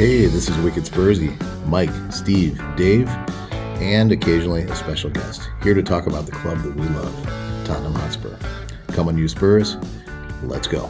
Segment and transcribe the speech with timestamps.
[0.00, 3.06] Hey, this is Wicked Spursy, Mike, Steve, Dave,
[3.82, 7.14] and occasionally a special guest here to talk about the club that we love,
[7.66, 8.34] Tottenham Hotspur.
[8.94, 9.76] Come on, you Spurs,
[10.42, 10.86] let's go.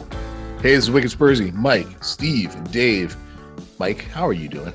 [0.61, 3.17] Hey, this is Wicked Spursy, Mike, Steve, and Dave.
[3.79, 4.71] Mike, how are you doing?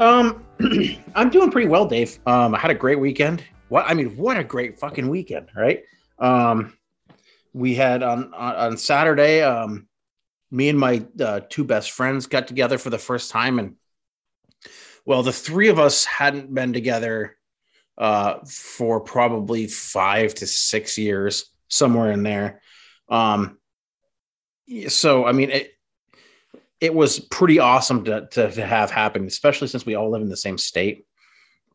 [0.00, 0.44] Um,
[1.14, 2.18] I'm doing pretty well, Dave.
[2.26, 3.44] Um, I had a great weekend.
[3.68, 5.84] What I mean, what a great fucking weekend, right?
[6.18, 6.76] Um,
[7.52, 9.42] we had on on, on Saturday.
[9.42, 9.86] Um,
[10.54, 13.74] me and my uh, two best friends got together for the first time, and
[15.04, 17.36] well, the three of us hadn't been together
[17.98, 22.62] uh, for probably five to six years, somewhere in there.
[23.08, 23.58] Um,
[24.88, 25.72] so I mean, it
[26.80, 30.28] it was pretty awesome to, to, to have happen, especially since we all live in
[30.28, 31.04] the same state.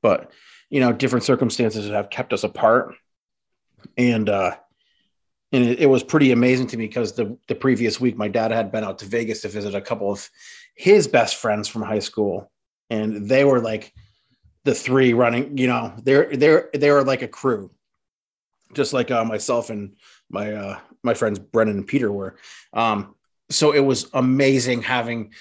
[0.01, 0.31] But
[0.69, 2.95] you know, different circumstances have kept us apart,
[3.97, 4.55] and uh,
[5.51, 8.51] and it, it, was pretty amazing to me because the the previous week my dad
[8.51, 10.29] had been out to Vegas to visit a couple of
[10.75, 12.51] his best friends from high school,
[12.89, 13.93] and they were like
[14.63, 15.57] the three running.
[15.57, 17.71] You know, they're they're they were like a crew,
[18.73, 19.95] just like uh, myself and
[20.29, 22.35] my uh, my friends Brennan and Peter were.
[22.73, 23.15] Um,
[23.49, 25.33] so it was amazing having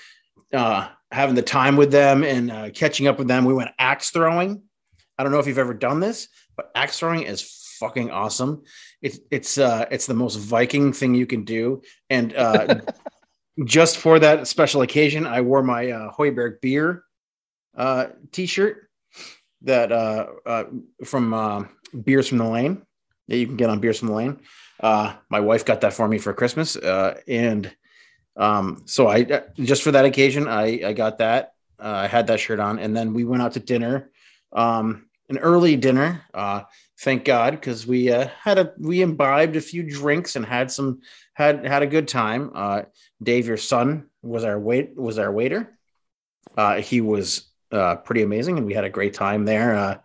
[0.53, 3.45] uh, having the time with them and uh, catching up with them.
[3.45, 4.62] We went axe throwing.
[5.19, 8.62] I don't know if you've ever done this, but axe throwing is fucking awesome.
[9.02, 12.80] It's it's uh, it's the most Viking thing you can do, and uh,
[13.64, 17.04] just for that special occasion, I wore my uh, Højbjerg beer
[17.76, 18.88] uh, t-shirt
[19.62, 20.64] that uh, uh,
[21.04, 21.64] from uh,
[22.04, 22.82] Beers from the Lane
[23.28, 24.41] that you can get on Beers from the Lane.
[24.80, 27.74] Uh, my wife got that for me for Christmas, uh, and
[28.36, 31.54] um, so I just for that occasion, I I got that.
[31.80, 34.10] Uh, I had that shirt on, and then we went out to dinner,
[34.52, 36.22] um, an early dinner.
[36.32, 36.62] Uh,
[37.00, 41.00] thank God, because we uh, had a we imbibed a few drinks and had some
[41.34, 42.50] had had a good time.
[42.54, 42.82] Uh,
[43.22, 45.78] Dave, your son, was our wait was our waiter.
[46.56, 49.75] Uh, he was uh, pretty amazing, and we had a great time there.
[49.75, 49.98] Uh,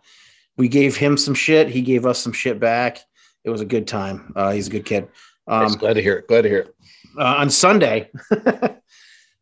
[0.56, 1.68] we gave him some shit.
[1.68, 3.00] He gave us some shit back.
[3.42, 4.32] It was a good time.
[4.36, 5.08] Uh, he's a good kid.
[5.46, 5.72] Um.
[5.72, 6.28] Glad to hear it.
[6.28, 6.74] Glad to hear it
[7.18, 8.10] uh, on Sunday.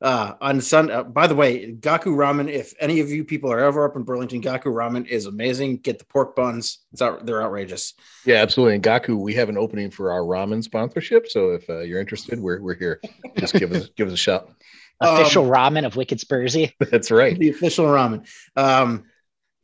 [0.02, 2.50] uh, on Sunday, uh, by the way, Gaku Ramen.
[2.50, 5.76] If any of you people are ever up in Burlington, Gaku Ramen is amazing.
[5.76, 7.94] Get the pork buns; it's out, they're outrageous.
[8.26, 8.74] Yeah, absolutely.
[8.74, 11.28] And Gaku, we have an opening for our ramen sponsorship.
[11.28, 13.00] So if uh, you're interested, we're we're here.
[13.36, 14.48] Just give us give us a shot.
[15.00, 16.72] Official um, ramen of Wicked Spursy.
[16.90, 17.38] That's right.
[17.38, 18.26] The official ramen.
[18.56, 19.04] Um,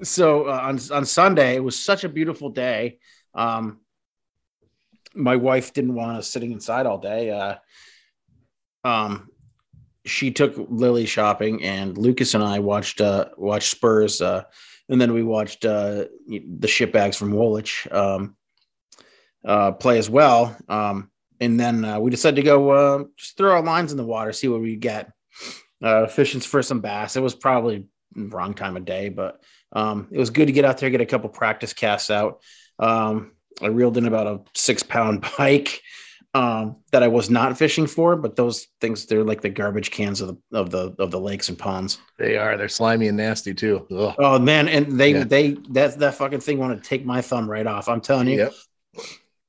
[0.02, 2.98] so uh, on on Sunday, it was such a beautiful day.
[3.34, 3.80] Um,
[5.14, 7.30] my wife didn't want us sitting inside all day.
[7.30, 7.56] Uh,
[8.84, 9.28] um,
[10.08, 14.44] she took Lily shopping, and Lucas and I watched uh, watched Spurs, uh,
[14.88, 18.36] and then we watched uh, the shitbags from Woolwich um,
[19.44, 20.56] uh, play as well.
[20.68, 21.10] Um,
[21.40, 24.32] and then uh, we decided to go uh, just throw our lines in the water,
[24.32, 25.12] see what we get.
[25.80, 27.14] Uh, fishing for some bass.
[27.14, 27.86] It was probably
[28.16, 29.40] wrong time of day, but
[29.72, 32.40] um, it was good to get out there, get a couple practice casts out.
[32.80, 33.32] Um,
[33.62, 35.80] I reeled in about a six pound pike
[36.34, 40.20] um, that I was not fishing for, but those things they're like the garbage cans
[40.20, 41.98] of the of the of the lakes and ponds.
[42.18, 42.56] They are.
[42.56, 43.86] They're slimy and nasty too.
[43.90, 44.14] Ugh.
[44.18, 45.24] Oh man, and they yeah.
[45.24, 47.88] they that that fucking thing wanted to take my thumb right off.
[47.88, 48.38] I'm telling you.
[48.38, 48.54] Yep.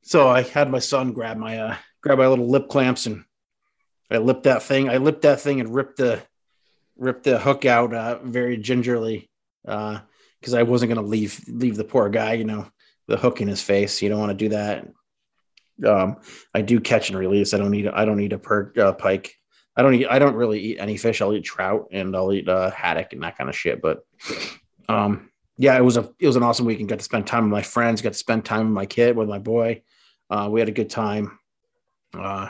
[0.04, 3.26] So I had my son grab my uh grab my little lip clamps and
[4.10, 4.90] I lipped that thing.
[4.90, 6.22] I lipped that thing and ripped the
[6.98, 9.30] ripped the hook out uh, very gingerly
[9.68, 10.00] uh
[10.40, 12.68] because uh, I wasn't gonna leave leave the poor guy, you know,
[13.08, 14.02] the hook in his face.
[14.02, 14.88] You don't want to do that.
[15.86, 16.18] Um,
[16.54, 17.54] I do catch and release.
[17.54, 19.36] I don't need I don't need a uh, pike.
[19.76, 21.22] I don't eat I don't really eat any fish.
[21.22, 23.82] I'll eat trout and I'll eat uh, haddock and that kind of shit.
[23.82, 24.06] But
[24.90, 26.90] um, yeah, it was a it was an awesome weekend.
[26.90, 28.02] Got to spend time with my friends.
[28.02, 29.84] Got to spend time with my kid with my boy.
[30.30, 31.40] Uh, we had a good time.
[32.14, 32.50] Uh,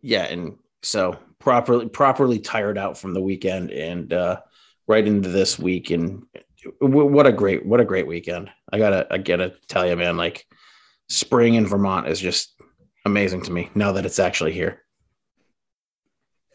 [0.00, 4.40] yeah, and so properly properly tired out from the weekend and uh,
[4.86, 5.90] right into this week.
[5.90, 6.24] And
[6.80, 8.50] what a great what a great weekend.
[8.72, 10.16] I gotta I gotta tell you, man.
[10.16, 10.46] Like
[11.10, 12.54] spring in Vermont is just
[13.04, 14.82] amazing to me now that it's actually here.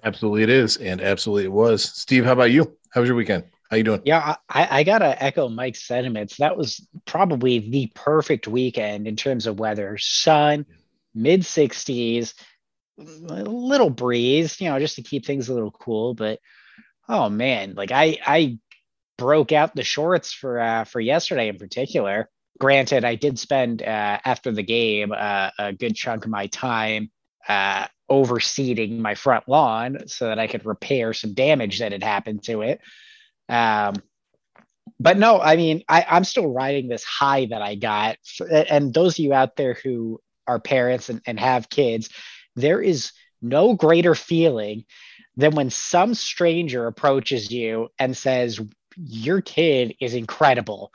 [0.04, 1.84] Absolutely, it is, and absolutely it was.
[1.84, 2.75] Steve, how about you?
[2.92, 3.44] How was your weekend?
[3.69, 4.02] How you doing?
[4.06, 6.38] Yeah, I, I gotta echo Mike's sentiments.
[6.38, 9.98] That was probably the perfect weekend in terms of weather.
[9.98, 10.66] Sun,
[11.13, 12.34] mid 60s,
[13.00, 13.04] a
[13.44, 16.13] little breeze, you know, just to keep things a little cool.
[16.13, 16.40] But
[17.10, 18.60] oh man, like I I
[19.18, 22.30] broke out the shorts for uh, for yesterday in particular
[22.60, 27.12] granted, I did spend uh, after the game uh, a good chunk of my time
[27.48, 32.44] uh, overseeding my front lawn so that I could repair some damage that had happened
[32.44, 32.81] to it.
[33.50, 33.96] Um,
[35.00, 38.18] but no, I mean, I, I'm still riding this high that I got.
[38.50, 42.10] And those of you out there who are parents and, and have kids,
[42.56, 43.12] there is
[43.42, 44.86] no greater feeling
[45.36, 48.60] than when some stranger approaches you and says,
[48.96, 50.92] Your kid is incredible.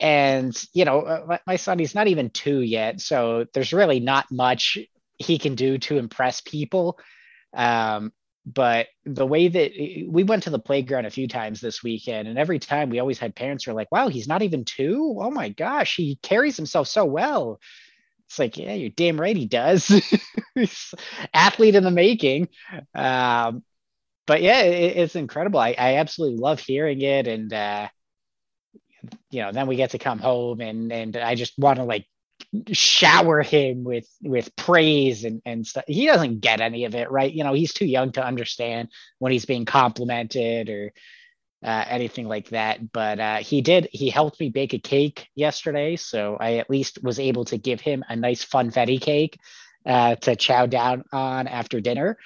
[0.00, 3.00] And, you know, uh, my son, he's not even two yet.
[3.00, 4.78] So there's really not much
[5.16, 6.98] he can do to impress people.
[7.54, 8.12] Um,
[8.46, 9.72] but the way that
[10.08, 13.18] we went to the playground a few times this weekend, and every time we always
[13.18, 15.16] had parents who are like, wow, he's not even two.
[15.20, 17.60] Oh my gosh, he carries himself so well.
[18.28, 19.90] It's like, yeah, you're damn right he does.
[21.34, 22.48] athlete in the making.
[22.94, 23.64] Um,
[24.26, 25.60] but yeah, it, it's incredible.
[25.60, 27.26] I, I absolutely love hearing it.
[27.26, 27.88] And, uh,
[29.30, 32.06] you know, then we get to come home and, and I just want to like
[32.72, 35.84] shower him with with praise and and stuff.
[35.86, 37.32] He doesn't get any of it, right?
[37.32, 40.92] You know, he's too young to understand when he's being complimented or
[41.62, 42.92] uh, anything like that.
[42.92, 43.88] But uh, he did.
[43.92, 47.80] He helped me bake a cake yesterday, so I at least was able to give
[47.80, 49.38] him a nice funfetti cake
[49.84, 52.16] uh, to chow down on after dinner.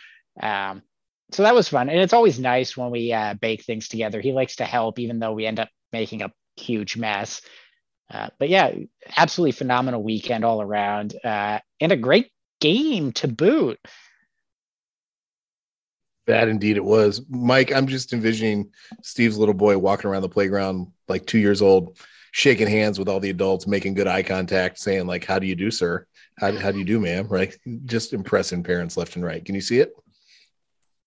[0.41, 0.83] Um,
[1.33, 4.21] so that was fun, and it's always nice when we uh, bake things together.
[4.21, 7.43] He likes to help, even though we end up making a huge mess.
[8.11, 8.73] Uh, but yeah,
[9.17, 13.79] absolutely phenomenal weekend all around, uh, and a great game to boot.
[16.27, 17.23] That indeed it was.
[17.29, 18.71] Mike, I'm just envisioning
[19.03, 21.99] Steve's little boy walking around the playground like two years old,
[22.31, 25.57] shaking hands with all the adults, making good eye contact, saying, like, how do you
[25.57, 26.07] do, sir?
[26.39, 27.27] How, how do you do, ma'am?
[27.29, 27.57] Right.
[27.87, 29.45] Just impressing parents left and right.
[29.45, 29.93] Can you see it?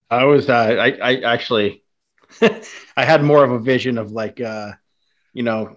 [0.09, 1.83] I was uh, I, I actually
[2.41, 4.73] I had more of a vision of like uh,
[5.35, 5.75] you know,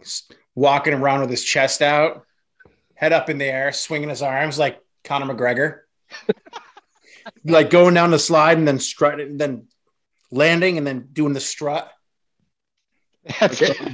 [0.55, 2.25] walking around with his chest out,
[2.95, 5.81] head up in the air, swinging his arms like Conor McGregor,
[7.45, 9.67] like going down the slide and then strutting, then
[10.31, 11.91] landing and then doing the strut.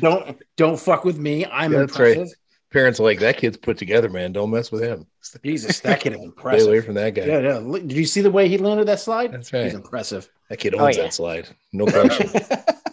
[0.00, 1.46] don't don't fuck with me.
[1.46, 2.22] I'm yeah, impressive.
[2.22, 2.30] Right.
[2.70, 4.32] Parents are like that kid's put together, man.
[4.32, 5.06] Don't mess with him.
[5.42, 6.60] Jesus, that kid is impressive.
[6.60, 7.24] Stay away from that guy.
[7.24, 7.78] Yeah, yeah.
[7.78, 9.32] Did you see the way he landed that slide?
[9.32, 9.64] That's right.
[9.64, 10.28] He's impressive.
[10.50, 11.06] That kid oh, owns oh, yeah.
[11.06, 11.48] that slide.
[11.72, 12.28] No question.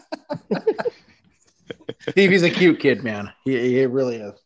[2.09, 3.31] Steve, he's a cute kid, man.
[3.45, 4.39] He, he really is.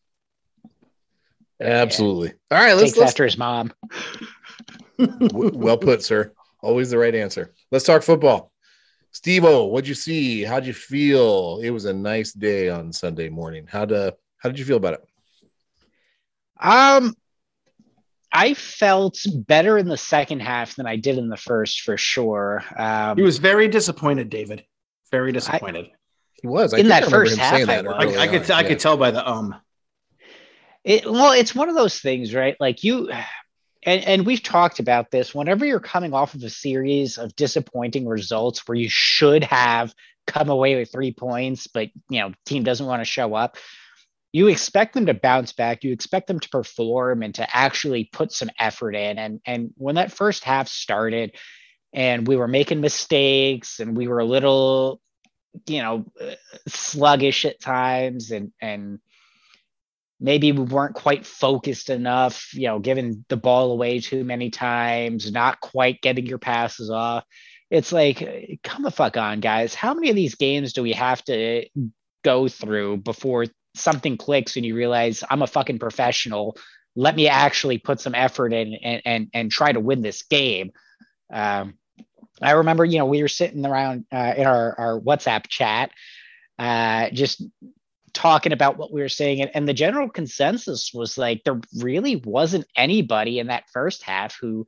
[1.61, 2.33] Absolutely.
[2.51, 3.71] All right, let's, let's after his mom.
[4.97, 6.33] well put, sir.
[6.61, 7.53] Always the right answer.
[7.71, 8.51] Let's talk football.
[9.11, 10.43] Steve O, what'd you see?
[10.43, 11.59] How'd you feel?
[11.63, 13.65] It was a nice day on Sunday morning.
[13.65, 15.05] How'd uh, how did you feel about it?
[16.59, 17.15] Um
[18.35, 22.61] I felt better in the second half than I did in the first for sure.
[22.75, 24.65] Um, he was very disappointed, David.
[25.09, 25.91] Very disappointed.
[26.45, 27.67] I, he was I in that first half.
[27.67, 28.67] I, I, I, could I yeah.
[28.67, 29.55] could tell by the um.
[30.83, 32.55] It, well, it's one of those things, right?
[32.59, 33.09] Like you,
[33.85, 35.33] and, and we've talked about this.
[35.33, 39.93] Whenever you're coming off of a series of disappointing results where you should have
[40.27, 43.57] come away with three points, but you know, team doesn't want to show up.
[44.31, 45.83] You expect them to bounce back.
[45.83, 49.17] You expect them to perform and to actually put some effort in.
[49.17, 51.35] And and when that first half started,
[51.93, 54.99] and we were making mistakes, and we were a little
[55.67, 56.05] you know
[56.67, 58.99] sluggish at times and and
[60.19, 65.31] maybe we weren't quite focused enough you know giving the ball away too many times
[65.31, 67.23] not quite getting your passes off.
[67.71, 69.73] It's like come the fuck on guys.
[69.73, 71.65] How many of these games do we have to
[72.23, 73.45] go through before
[73.75, 76.57] something clicks and you realize i'm a fucking professional?
[76.95, 80.71] Let me actually put some effort in and and, and try to win this game.
[81.33, 81.73] Um,
[82.41, 85.91] I remember, you know, we were sitting around uh, in our, our WhatsApp chat,
[86.59, 87.43] uh, just
[88.13, 89.41] talking about what we were saying.
[89.41, 94.37] And, and the general consensus was like, there really wasn't anybody in that first half
[94.39, 94.65] who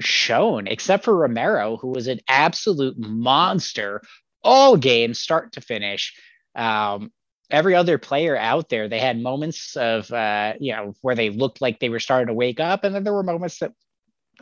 [0.00, 4.02] shone, except for Romero, who was an absolute monster
[4.42, 6.14] all game, start to finish.
[6.54, 7.12] Um,
[7.50, 11.60] every other player out there, they had moments of, uh, you know, where they looked
[11.60, 12.84] like they were starting to wake up.
[12.84, 13.72] And then there were moments that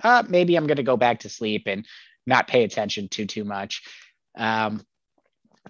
[0.02, 1.86] uh, maybe I'm going to go back to sleep and
[2.26, 3.82] not pay attention to too much.
[4.36, 4.84] Um,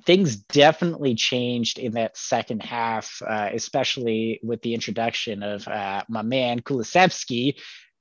[0.05, 6.23] things definitely changed in that second half, uh, especially with the introduction of uh, my
[6.23, 7.55] man Kulusevski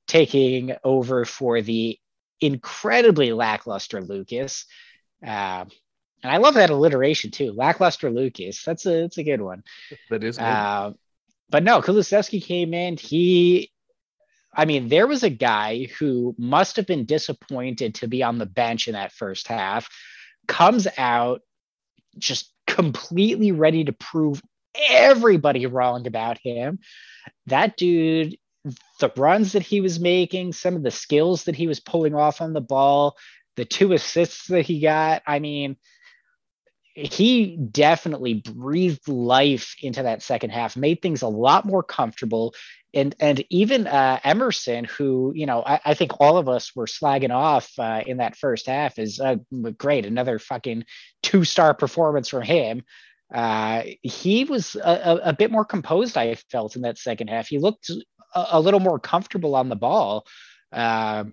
[0.08, 1.98] taking over for the
[2.42, 4.66] incredibly lackluster Lucas.
[5.26, 5.66] Uh,
[6.24, 8.64] and I love that alliteration too, lackluster Lucas.
[8.64, 9.64] That's a that's a good one.
[10.10, 10.38] That is.
[10.38, 10.44] Good.
[10.44, 10.94] Uh,
[11.50, 12.98] but no, Kulusevski came in.
[12.98, 13.72] He
[14.56, 18.46] I mean, there was a guy who must have been disappointed to be on the
[18.46, 19.90] bench in that first half,
[20.48, 21.42] comes out
[22.18, 24.42] just completely ready to prove
[24.90, 26.80] everybody wrong about him.
[27.48, 28.38] That dude,
[29.00, 32.42] the runs that he was making, some of the skills that he was pulling off
[32.42, 33.18] on the ball,
[33.56, 35.22] the two assists that he got.
[35.28, 35.78] I mean,
[36.94, 42.54] he definitely breathed life into that second half, made things a lot more comfortable
[42.96, 46.86] and and even uh, Emerson, who you know I, I, think all of us were
[46.86, 49.36] slagging off uh, in that first half, is uh,
[49.78, 50.06] great.
[50.06, 50.86] Another fucking
[51.22, 52.84] two star performance from him.
[53.34, 56.16] Uh, he was a, a, bit more composed.
[56.16, 57.48] I felt in that second half.
[57.48, 60.26] He looked a, a little more comfortable on the ball
[60.72, 61.26] uh,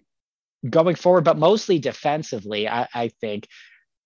[0.69, 2.69] going forward, but mostly defensively.
[2.69, 3.47] I, I think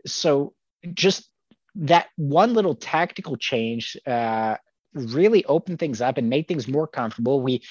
[0.07, 0.53] so.
[0.93, 1.31] Just
[1.77, 4.57] that one little tactical change uh,
[4.97, 7.41] really opened things up and made things more comfortable.
[7.41, 7.63] We,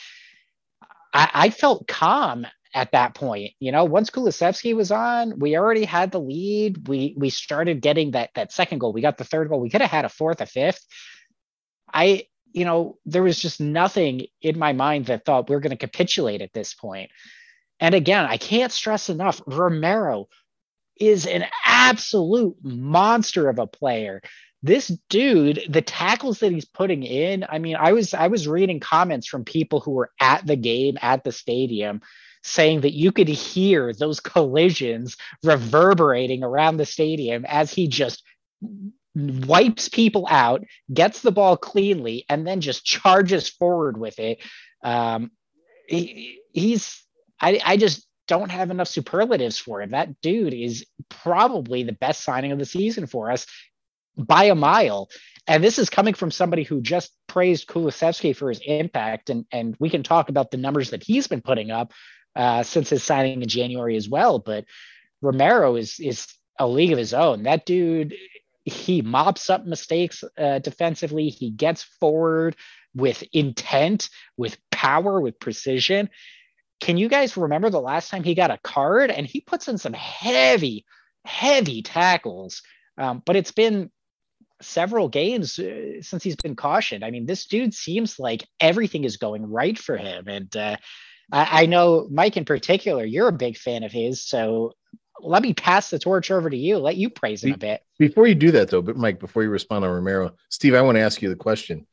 [1.14, 3.54] I, I felt calm at that point.
[3.60, 6.88] You know, once Kulusevski was on, we already had the lead.
[6.88, 8.94] We we started getting that that second goal.
[8.94, 9.62] We got the third goal.
[9.62, 10.86] We could have had a fourth, a fifth.
[11.92, 15.78] I, you know, there was just nothing in my mind that thought we we're going
[15.78, 17.10] to capitulate at this point.
[17.80, 20.28] And again, I can't stress enough, Romero
[20.98, 24.22] is an absolute monster of a player
[24.66, 28.80] this dude the tackles that he's putting in i mean i was i was reading
[28.80, 32.02] comments from people who were at the game at the stadium
[32.44, 38.24] saying that you could hear those collisions reverberating around the stadium as he just
[39.16, 44.40] wipes people out gets the ball cleanly and then just charges forward with it
[44.84, 45.32] um,
[45.88, 47.04] he, he's
[47.40, 49.92] I, I just don't have enough superlatives for him.
[49.92, 53.46] That dude is probably the best signing of the season for us
[54.18, 55.10] by a mile.
[55.48, 59.30] And this is coming from somebody who just praised Kulusevski for his impact.
[59.30, 61.94] And, and we can talk about the numbers that he's been putting up
[62.36, 64.40] uh, since his signing in January as well.
[64.40, 64.66] But
[65.22, 66.28] Romero is is
[66.60, 67.44] a league of his own.
[67.44, 68.16] That dude,
[68.64, 71.30] he mops up mistakes uh, defensively.
[71.30, 72.56] He gets forward
[72.96, 76.10] with intent, with power, with precision.
[76.80, 79.12] Can you guys remember the last time he got a card?
[79.12, 80.86] And he puts in some heavy,
[81.26, 82.62] heavy tackles.
[82.98, 83.92] Um, but it's been
[84.62, 87.04] several games uh, since he's been cautioned.
[87.04, 90.28] I mean, this dude seems like everything is going right for him.
[90.28, 90.78] And uh,
[91.32, 94.24] I, I, know, Mike, in particular, you're a big fan of his.
[94.24, 94.74] So
[95.20, 96.78] let me pass the torch over to you.
[96.78, 97.82] Let you praise him a bit.
[97.98, 100.96] Before you do that, though, but Mike, before you respond on Romero, Steve, I want
[100.96, 101.86] to ask you the question.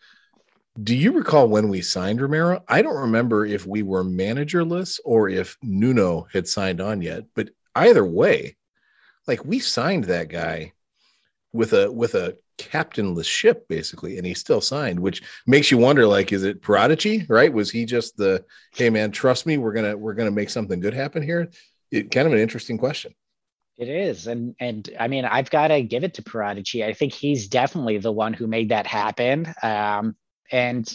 [0.83, 2.63] Do you recall when we signed Romero?
[2.67, 7.51] I don't remember if we were managerless or if Nuno had signed on yet, but
[7.75, 8.57] either way,
[9.27, 10.73] like we signed that guy
[11.53, 12.39] with a with a
[12.71, 17.29] captainless ship basically and he still signed which makes you wonder like is it Paratici
[17.29, 17.53] right?
[17.53, 20.95] Was he just the hey man trust me we're gonna we're gonna make something good
[20.95, 21.51] happen here?
[21.91, 23.15] It, kind of an interesting question.
[23.77, 26.85] It is and and i mean i've got to give it to Paratici.
[26.85, 29.53] I think he's definitely the one who made that happen.
[29.63, 30.17] Um
[30.51, 30.91] and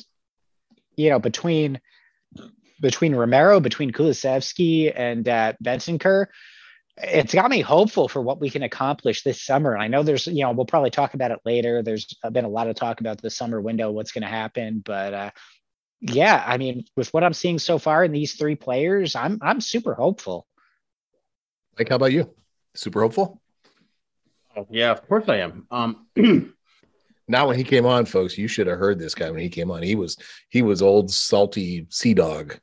[0.96, 1.82] you know between
[2.80, 6.28] between romero between kulusevski and uh Bentancur,
[6.98, 9.78] it's got me hopeful for what we can accomplish this summer.
[9.78, 11.84] I know there's, you know, we'll probably talk about it later.
[11.84, 15.14] There's been a lot of talk about the summer window, what's going to happen, but
[15.14, 15.32] uh,
[16.02, 19.62] yeah, I mean, with what I'm seeing so far in these three players, I'm I'm
[19.62, 20.46] super hopeful.
[21.78, 22.34] Like, how about you?
[22.76, 23.42] Super hopeful?
[24.56, 25.68] Oh, yeah, of course I am.
[25.72, 26.08] Um,
[27.28, 29.72] now when he came on, folks, you should have heard this guy when he came
[29.72, 29.82] on.
[29.82, 30.18] He was
[30.50, 32.60] he was old salty sea dog.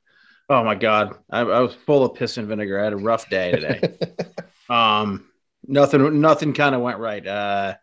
[0.49, 2.79] Oh my god, I, I, was full of piss and vinegar.
[2.79, 3.97] I had a rough day today.
[4.69, 5.27] um,
[5.67, 7.27] nothing, nothing kind of went right.
[7.27, 7.75] Uh,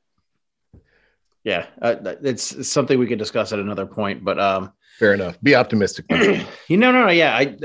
[1.44, 4.24] yeah, uh, it's, it's, something we could discuss at another point.
[4.24, 5.42] But um, fair enough.
[5.42, 6.06] Be optimistic.
[6.68, 7.36] you know, no, no, yeah.
[7.36, 7.58] I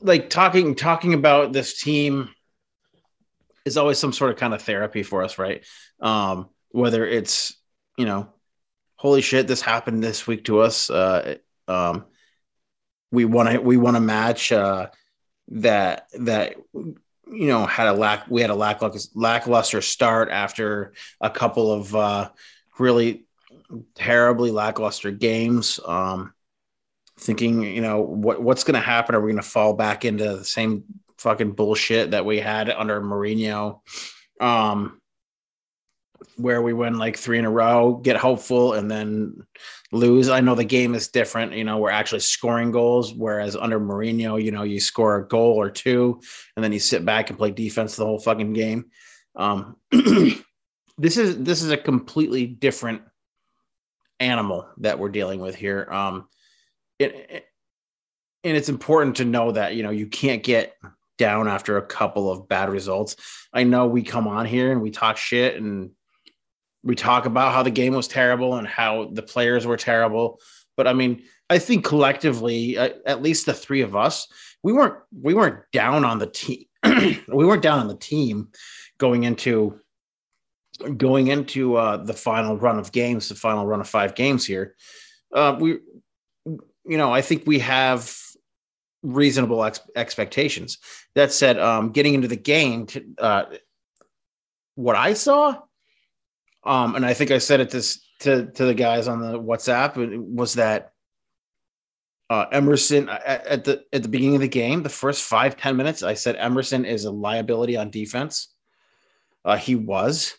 [0.00, 2.28] like talking talking about this team
[3.64, 5.64] is always some sort of kind of therapy for us, right?
[6.00, 7.56] Um, whether it's
[7.96, 8.28] you know,
[8.96, 10.90] holy shit, this happened this week to us.
[10.90, 11.36] Uh,
[11.68, 12.06] um,
[13.12, 14.88] we want to we want to match uh,
[15.48, 21.30] that that you know had a lack we had a lackluster lackluster start after a
[21.30, 22.30] couple of uh,
[22.78, 23.24] really
[23.94, 25.78] terribly lackluster games.
[25.84, 26.32] Um,
[27.18, 29.14] thinking, you know, what what's going to happen?
[29.14, 30.84] Are we going to fall back into the same
[31.18, 33.80] fucking bullshit that we had under Mourinho?
[34.40, 35.01] Um,
[36.36, 39.46] where we win like three in a row, get hopeful, and then
[39.92, 40.28] lose.
[40.28, 41.52] I know the game is different.
[41.52, 45.60] You know, we're actually scoring goals, whereas under Mourinho, you know, you score a goal
[45.60, 46.20] or two,
[46.56, 48.86] and then you sit back and play defense the whole fucking game.
[49.36, 49.76] Um,
[50.98, 53.02] this is this is a completely different
[54.20, 55.88] animal that we're dealing with here.
[55.90, 56.28] Um,
[56.98, 57.44] it, it,
[58.44, 60.76] and it's important to know that you know you can't get
[61.18, 63.16] down after a couple of bad results.
[63.52, 65.90] I know we come on here and we talk shit and
[66.82, 70.40] we talk about how the game was terrible and how the players were terrible.
[70.76, 74.26] But I mean, I think collectively, uh, at least the three of us,
[74.62, 76.64] we weren't we weren't down on the team.
[76.84, 78.48] we weren't down on the team
[78.98, 79.80] going into
[80.96, 84.74] going into uh, the final run of games, the final run of five games here.
[85.32, 85.78] Uh, we,
[86.44, 88.12] you know, I think we have
[89.02, 90.78] reasonable ex- expectations.
[91.14, 93.44] That said, um, getting into the game, to, uh,
[94.74, 95.60] what I saw,
[96.64, 99.96] um, and I think I said it this to to the guys on the WhatsApp
[100.18, 100.92] was that
[102.30, 105.76] uh, Emerson at, at, the at the beginning of the game, the first five ten
[105.76, 108.48] minutes, I said Emerson is a liability on defense.
[109.44, 110.34] Uh, he was,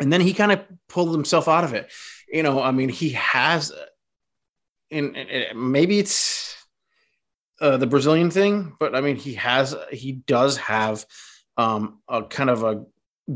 [0.00, 1.90] and then he kind of pulled himself out of it.
[2.32, 3.72] You know, I mean, he has,
[4.90, 5.16] and,
[5.54, 6.56] maybe it's
[7.60, 11.06] uh, the Brazilian thing, but I mean, he has, he does have
[11.56, 12.84] um, a kind of a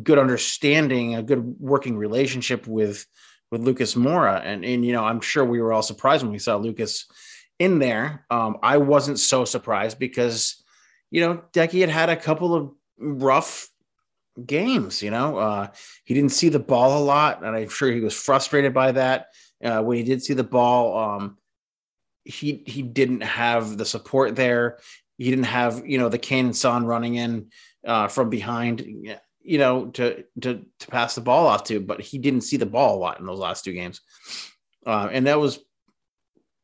[0.02, 3.06] good understanding, a good working relationship with
[3.50, 4.42] with Lucas Moura.
[4.44, 7.06] and and you know, I'm sure we were all surprised when we saw Lucas
[7.58, 8.26] in there.
[8.30, 10.62] Um, I wasn't so surprised because
[11.10, 13.68] you know Decky had had a couple of rough
[14.44, 15.02] games.
[15.02, 15.68] You know, uh,
[16.04, 19.28] he didn't see the ball a lot, and I'm sure he was frustrated by that.
[19.64, 21.38] Uh, when he did see the ball, um,
[22.24, 24.78] he he didn't have the support there.
[25.18, 27.50] He didn't have you know the Kane and Son running in
[27.86, 28.84] uh, from behind
[29.46, 32.66] you know, to to to pass the ball off to, but he didn't see the
[32.66, 34.00] ball a lot in those last two games,
[34.86, 35.58] uh, and that was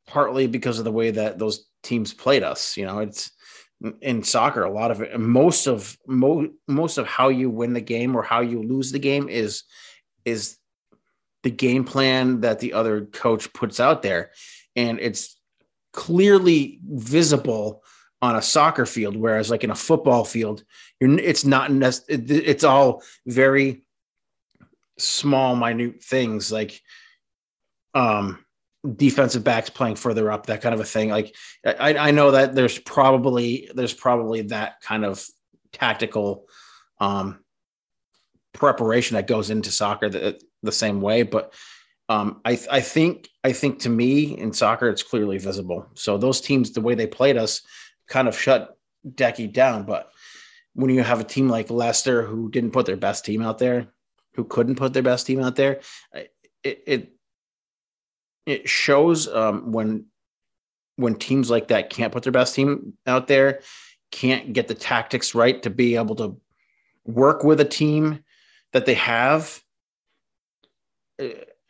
[0.07, 2.77] partly because of the way that those teams played us.
[2.77, 3.31] You know, it's
[4.01, 7.81] in soccer a lot of it, most of mo- most of how you win the
[7.81, 9.63] game or how you lose the game is
[10.25, 10.57] is
[11.43, 14.31] the game plan that the other coach puts out there,
[14.77, 15.37] and it's
[15.93, 17.83] clearly visible
[18.23, 20.63] on a soccer field, whereas like in a football field,
[21.01, 21.71] you're it's not
[22.09, 23.85] it's all very
[24.99, 26.81] small, minute things like
[27.95, 28.45] um
[28.97, 31.11] defensive backs playing further up, that kind of a thing.
[31.11, 35.25] Like I, I know that there's probably there's probably that kind of
[35.73, 36.47] tactical
[37.01, 37.41] um
[38.53, 41.53] preparation that goes into soccer the, the same way, but
[42.09, 45.87] um, I, I think I think to me in soccer it's clearly visible.
[45.95, 47.63] So those teams, the way they played us,
[48.09, 49.85] kind of shut Decky down.
[49.85, 50.11] But
[50.75, 53.89] when you have a team like Leicester who didn't put their best team out there,
[54.35, 55.81] who couldn't put their best team out there,
[56.13, 57.13] it it,
[58.47, 60.07] it shows um, when
[60.97, 63.61] when teams like that can't put their best team out there,
[64.11, 66.41] can't get the tactics right to be able to
[67.05, 68.23] work with a team
[68.73, 69.61] that they have.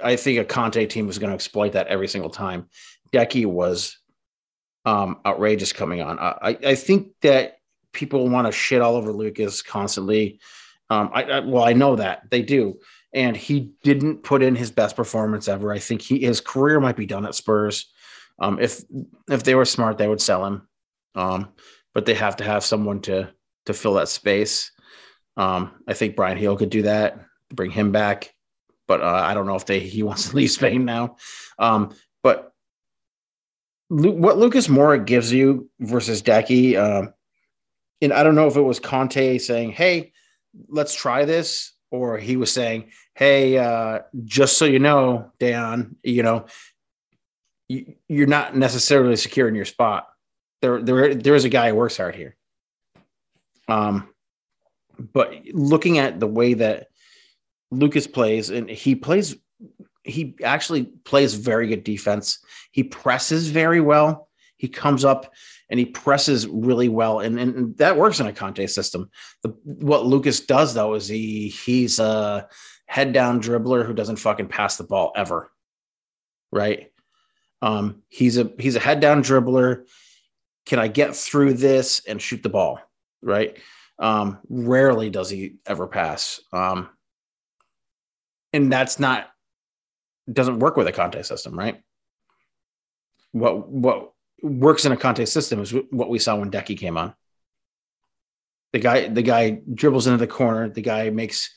[0.02, 2.68] I think a Conte team is going to exploit that every single time.
[3.12, 3.98] Decky was
[4.84, 6.18] um, outrageous coming on.
[6.18, 7.58] I, I think that
[7.92, 10.40] people want to shit all over Lucas constantly.
[10.90, 12.78] Um, I, I, well, I know that they do,
[13.14, 15.72] and he didn't put in his best performance ever.
[15.72, 17.92] I think he his career might be done at Spurs.
[18.38, 18.82] Um, if
[19.30, 20.68] if they were smart, they would sell him,
[21.14, 21.48] um,
[21.94, 23.32] but they have to have someone to
[23.66, 24.72] to fill that space.
[25.36, 28.34] Um, I think Bryan Gil could do that, bring him back,
[28.86, 31.16] but uh, I don't know if they he wants to leave Spain now.
[33.94, 37.12] What Lucas Moura gives you versus Decky, um,
[38.00, 40.12] and I don't know if it was Conte saying, "Hey,
[40.68, 46.22] let's try this," or he was saying, "Hey, uh, just so you know, Dan, you
[46.22, 46.46] know,
[47.68, 50.08] you, you're not necessarily secure in your spot.
[50.62, 52.34] There, there, there is a guy who works hard here."
[53.68, 54.08] Um,
[54.98, 56.88] but looking at the way that
[57.70, 59.36] Lucas plays, and he plays
[60.04, 62.38] he actually plays very good defense.
[62.72, 64.28] He presses very well.
[64.56, 65.32] He comes up
[65.70, 69.10] and he presses really well, and, and that works in a Conte system.
[69.42, 72.48] The, what Lucas does though is he he's a
[72.86, 75.50] head down dribbler who doesn't fucking pass the ball ever,
[76.52, 76.92] right?
[77.62, 79.86] Um, he's a he's a head down dribbler.
[80.66, 82.78] Can I get through this and shoot the ball?
[83.22, 83.56] Right.
[83.98, 86.40] Um, rarely does he ever pass.
[86.52, 86.88] Um,
[88.52, 89.31] and that's not
[90.30, 91.80] doesn't work with a Conte system, right?
[93.32, 97.14] What what works in a Conte system is what we saw when Decky came on.
[98.72, 100.68] The guy the guy dribbles into the corner.
[100.68, 101.50] The guy makes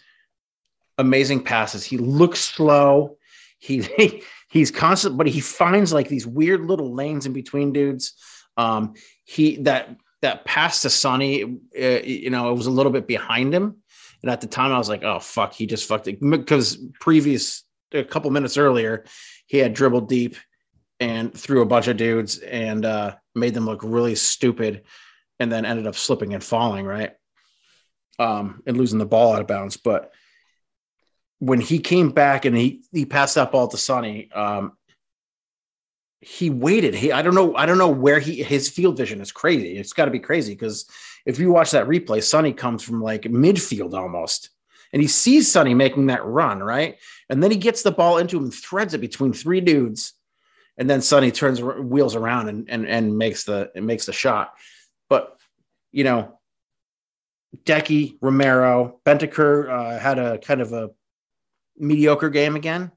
[0.97, 1.83] amazing passes.
[1.83, 3.17] He looks slow.
[3.59, 8.13] He he's constant, but he finds like these weird little lanes in between dudes.
[8.57, 8.93] Um,
[9.25, 13.53] he that that pass to Sonny, uh, you know, it was a little bit behind
[13.53, 13.75] him.
[14.21, 17.64] And at the time, I was like, "Oh fuck!" He just fucked it because previous
[17.93, 19.05] a couple minutes earlier,
[19.47, 20.35] he had dribbled deep
[20.99, 24.83] and threw a bunch of dudes and uh, made them look really stupid,
[25.39, 27.11] and then ended up slipping and falling right,
[28.19, 29.77] um, and losing the ball out of bounds.
[29.77, 30.11] But
[31.39, 34.73] when he came back and he he passed that ball to Sonny, um,
[36.21, 36.95] he waited.
[36.95, 39.77] He I don't know I don't know where he his field vision is crazy.
[39.77, 40.89] It's got to be crazy because
[41.25, 44.49] if you watch that replay, Sonny comes from like midfield almost
[44.95, 46.97] and he sees Sonny making that run, right?
[47.29, 50.13] And then he gets the ball into him, threads it between three dudes,
[50.77, 54.53] and then Sonny turns wheels around and and and makes the and makes the shot.
[55.09, 55.37] But
[55.91, 56.39] you know,
[57.65, 60.91] Decky, Romero, Bentancur uh, had a kind of a
[61.77, 62.89] mediocre game again,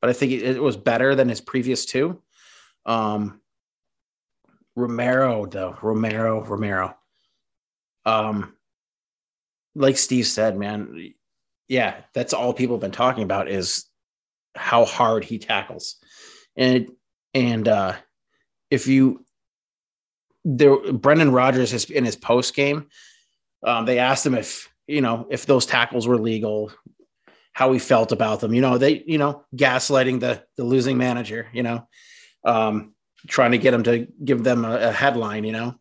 [0.00, 2.22] but I think it, it was better than his previous two.
[2.86, 3.42] Um,
[4.74, 6.96] Romero, though, Romero, Romero.
[8.06, 8.56] Um,
[9.74, 11.12] like Steve said, man,
[11.72, 13.86] yeah, that's all people have been talking about is
[14.54, 15.96] how hard he tackles.
[16.54, 16.90] And
[17.32, 17.94] and uh
[18.70, 19.24] if you
[20.44, 22.88] there Brendan Rodgers has in his post game,
[23.66, 26.70] um, they asked him if you know if those tackles were legal,
[27.54, 28.52] how he felt about them.
[28.52, 31.48] You know, they you know gaslighting the the losing manager.
[31.54, 31.88] You know,
[32.44, 32.92] um,
[33.28, 35.44] trying to get him to give them a, a headline.
[35.44, 35.74] You know,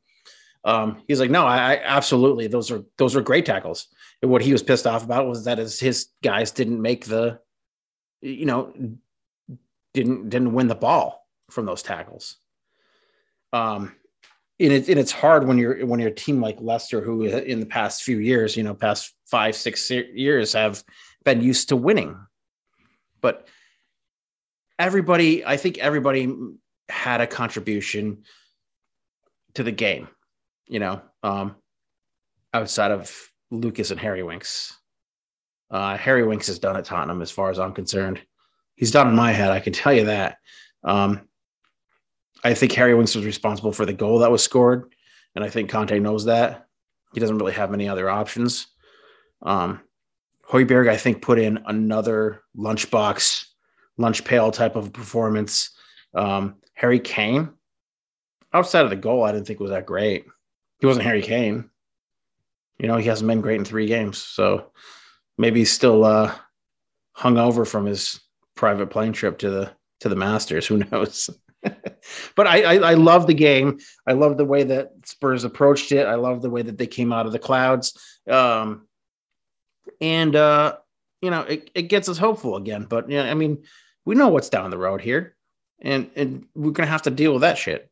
[0.63, 3.88] um, he's like, no, I, I, absolutely those are those are great tackles.
[4.21, 7.39] What he was pissed off about was that his, his guys didn't make the,
[8.21, 8.71] you know,
[9.93, 12.38] didn't didn't win the ball from those tackles.
[13.51, 13.95] Um,
[14.60, 17.60] and, it, and it's hard when you're when you're a team like Leicester, who in
[17.60, 20.84] the past few years, you know, past five six years, have
[21.25, 22.15] been used to winning.
[23.21, 23.47] But
[24.77, 26.34] everybody, I think everybody
[26.89, 28.23] had a contribution
[29.55, 30.07] to the game,
[30.67, 31.55] you know, um,
[32.53, 34.77] outside of Lucas and Harry Winks.
[35.69, 38.21] Uh, Harry Winks has done at Tottenham, as far as I'm concerned.
[38.75, 40.37] He's done in my head, I can tell you that.
[40.83, 41.27] Um,
[42.43, 44.93] I think Harry Winks was responsible for the goal that was scored,
[45.35, 46.67] and I think Conte knows that.
[47.13, 48.67] He doesn't really have many other options.
[49.41, 49.81] Um,
[50.49, 53.45] Højbjerg, I think, put in another lunchbox,
[53.97, 55.71] lunch pail type of performance.
[56.13, 57.49] Um, Harry Kane,
[58.53, 60.25] outside of the goal, I didn't think was that great.
[60.79, 61.69] He wasn't Harry Kane.
[62.81, 64.71] You know, he hasn't been great in three games, so
[65.37, 66.33] maybe he's still uh,
[67.13, 68.19] hung over from his
[68.55, 70.65] private plane trip to the to the Masters.
[70.65, 71.29] Who knows?
[72.35, 73.77] but I, I, I love the game.
[74.07, 76.07] I love the way that Spurs approached it.
[76.07, 77.99] I love the way that they came out of the clouds.
[78.27, 78.87] Um,
[80.01, 80.77] and uh,
[81.21, 82.87] you know, it, it gets us hopeful again.
[82.89, 83.63] But yeah, I mean,
[84.05, 85.35] we know what's down the road here,
[85.79, 87.91] and and we're gonna have to deal with that shit.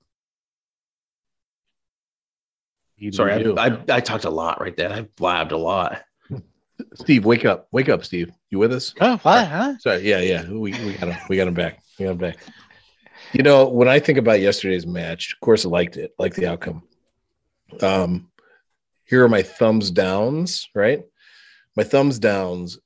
[3.00, 4.92] You Sorry, I, I, I talked a lot right there.
[4.92, 6.04] I blabbed a lot.
[6.96, 7.68] Steve, wake up!
[7.72, 8.32] Wake up, Steve.
[8.50, 8.94] You with us?
[9.00, 9.48] Oh, what?
[9.48, 9.78] Huh?
[9.80, 10.02] Sorry.
[10.02, 10.50] Yeah, yeah.
[10.50, 11.18] We, we got him.
[11.30, 11.80] We got him back.
[11.98, 12.38] We got him back.
[13.32, 16.48] You know, when I think about yesterday's match, of course, I liked it, liked the
[16.48, 16.84] outcome.
[17.82, 18.32] Um,
[19.06, 21.04] here are my thumbs downs, right?
[21.78, 22.80] My thumbs downs.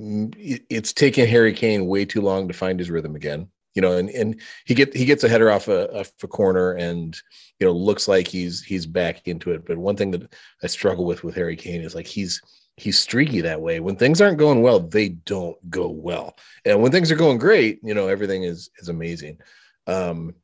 [0.00, 3.48] Mm, it's taken Harry Kane way too long to find his rhythm again.
[3.74, 6.72] You know, and and he get he gets a header off a, off a corner,
[6.72, 7.16] and
[7.58, 9.64] you know looks like he's he's back into it.
[9.64, 12.40] But one thing that I struggle with with Harry Kane is like he's
[12.76, 13.78] he's streaky that way.
[13.78, 16.36] When things aren't going well, they don't go well.
[16.64, 19.38] And when things are going great, you know, everything is is amazing.
[19.86, 20.34] Um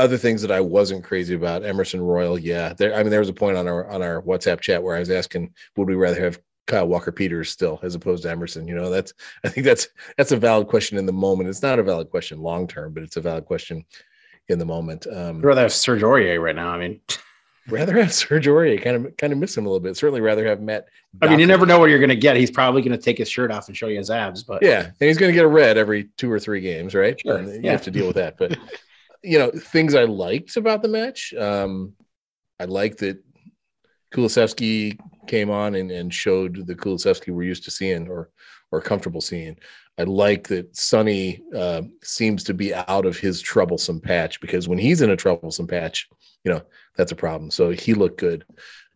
[0.00, 2.72] other things that I wasn't crazy about, Emerson Royal, yeah.
[2.72, 5.00] There I mean there was a point on our on our WhatsApp chat where I
[5.00, 8.66] was asking, would we rather have Kyle Walker Peters still as opposed to Emerson?
[8.66, 9.12] You know, that's
[9.44, 11.48] I think that's that's a valid question in the moment.
[11.48, 13.84] It's not a valid question long term, but it's a valid question
[14.48, 15.06] in the moment.
[15.06, 16.70] Um I'd rather have Serge Aurier right now.
[16.70, 17.00] I mean
[17.68, 18.82] rather have Serge Aurier.
[18.82, 19.96] Kind of kind of miss him a little bit.
[19.96, 20.86] Certainly rather have Matt.
[21.22, 22.36] I mean, you never know what you're going to get.
[22.36, 24.42] He's probably going to take his shirt off and show you his abs.
[24.42, 27.18] But yeah, and he's going to get a red every two or three games, right?
[27.20, 27.42] Sure.
[27.42, 27.72] You yeah.
[27.72, 28.36] have to deal with that.
[28.38, 28.58] But
[29.22, 31.34] you know, things I liked about the match.
[31.34, 31.94] Um,
[32.60, 33.22] I liked that
[34.16, 38.30] Kulusevski came on and, and showed the Kulusevski we're used to seeing or
[38.72, 39.56] or comfortable seeing.
[39.98, 44.78] I like that Sonny uh, seems to be out of his troublesome patch because when
[44.78, 46.08] he's in a troublesome patch,
[46.44, 46.62] you know,
[46.96, 47.50] that's a problem.
[47.50, 48.44] So he looked good.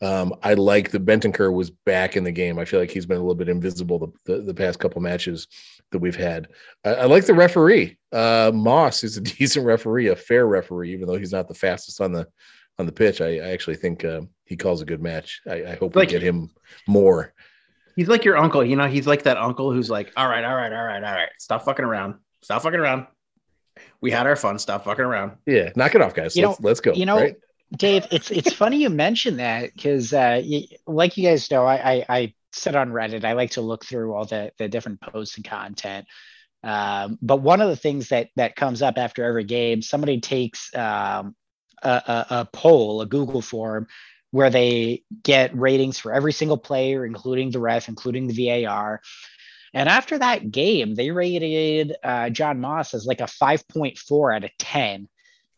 [0.03, 2.59] Um, I like that Bentancur was back in the game.
[2.59, 5.47] I feel like he's been a little bit invisible the, the, the past couple matches
[5.93, 6.49] that we've had.
[6.85, 7.97] I, I like the referee.
[8.13, 12.01] Uh, Moss is a decent referee, a fair referee, even though he's not the fastest
[12.01, 12.27] on the
[12.79, 13.21] on the pitch.
[13.21, 15.41] I, I actually think uh, he calls a good match.
[15.49, 16.51] I, I hope like, we get him
[16.89, 17.33] more.
[17.95, 18.89] He's like your uncle, you know.
[18.89, 21.65] He's like that uncle who's like, "All right, all right, all right, all right, stop
[21.65, 23.07] fucking around, stop fucking around.
[24.01, 24.59] We had our fun.
[24.59, 25.37] Stop fucking around.
[25.47, 26.35] Yeah, knock it off, guys.
[26.37, 26.93] You let's, know, let's go.
[26.93, 27.37] You know, right?
[27.77, 30.43] Dave, it's it's funny you mentioned that because, uh,
[30.89, 33.25] like you guys know, I, I, I sit on Reddit.
[33.25, 36.07] I like to look through all the the different posts and content.
[36.65, 40.75] Um, but one of the things that that comes up after every game, somebody takes
[40.75, 41.37] um,
[41.83, 43.87] a, a, a poll, a Google form,
[44.31, 49.01] where they get ratings for every single player, including the ref, including the VAR.
[49.73, 54.51] And after that game, they rated uh, Jon Moss as like a 5.4 out of
[54.59, 55.09] 10.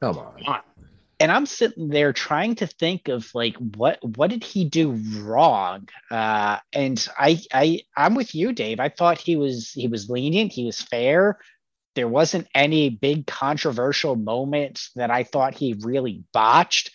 [0.00, 0.62] Come on
[1.22, 5.88] and I'm sitting there trying to think of like what what did he do wrong?
[6.10, 8.80] Uh, and I I I'm with you, Dave.
[8.80, 11.38] I thought he was he was lenient, he was fair.
[11.94, 16.90] there wasn't any big controversial moments that I thought he really botched.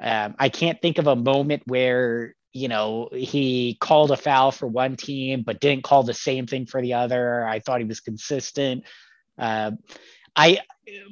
[0.00, 4.66] Um, I can't think of a moment where you know he called a foul for
[4.66, 7.46] one team but didn't call the same thing for the other.
[7.46, 8.84] I thought he was consistent.
[9.36, 9.72] Uh,
[10.36, 10.60] I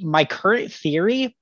[0.01, 1.37] my current theory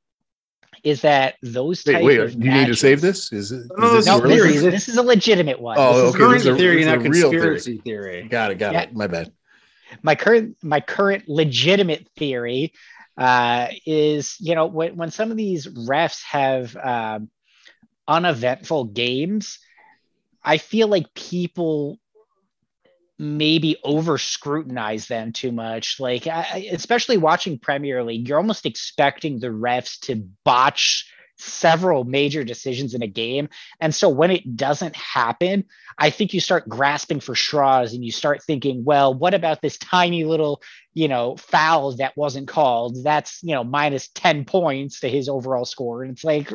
[0.82, 3.32] is that those Wait, type wait, of you need to save this?
[3.32, 3.60] Is it?
[3.60, 4.48] Is No, this No, It's your- theory.
[4.52, 5.76] this, is, this is a legitimate one.
[5.78, 7.30] Oh, This is okay, current this is a- theory, this not a real theory.
[7.54, 8.22] conspiracy theory.
[8.28, 8.58] Got it.
[8.58, 8.80] Got Yeah.
[8.82, 8.94] it.
[8.94, 9.32] My bad.
[10.02, 12.72] my current my current legitimate theory
[13.16, 17.28] uh, is you know when, when some of these refs have um,
[18.08, 19.58] uneventful games
[20.42, 21.98] i feel like people
[23.18, 26.00] maybe over scrutinize them too much.
[26.00, 32.44] Like I, especially watching premier league you're almost expecting the refs to botch several major
[32.44, 33.48] decisions in a game
[33.80, 35.64] and so when it doesn't happen
[35.98, 39.78] I think you start grasping for straws and you start thinking, well, what about this
[39.78, 43.02] tiny little, you know, foul that wasn't called?
[43.04, 46.02] That's, you know, minus 10 points to his overall score.
[46.02, 46.52] And it's like,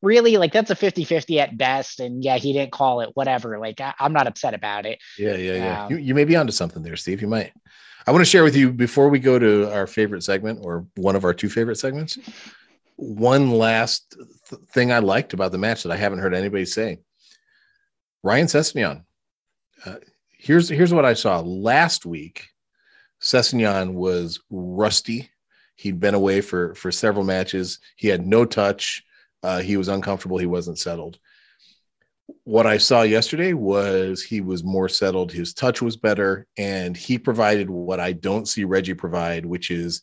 [0.00, 2.00] really, like that's a 50 50 at best.
[2.00, 3.58] And yeah, he didn't call it, whatever.
[3.58, 4.98] Like, I, am not upset about it.
[5.18, 5.84] Yeah, yeah, yeah.
[5.84, 7.20] Um, you, you may be onto something there, Steve.
[7.20, 7.52] You might.
[8.06, 11.14] I want to share with you before we go to our favorite segment or one
[11.14, 12.18] of our two favorite segments.
[12.98, 14.16] One last
[14.48, 16.98] th- thing I liked about the match that I haven't heard anybody say.
[18.22, 19.04] Ryan Sessegnon.
[19.86, 19.96] Uh,
[20.36, 22.48] here's here's what I saw last week.
[23.22, 25.30] Sessegnon was rusty.
[25.76, 27.78] He'd been away for for several matches.
[27.96, 29.04] He had no touch.
[29.44, 30.38] Uh, he was uncomfortable.
[30.38, 31.20] He wasn't settled
[32.44, 35.32] what I saw yesterday was he was more settled.
[35.32, 40.02] His touch was better, and he provided what I don't see Reggie provide, which is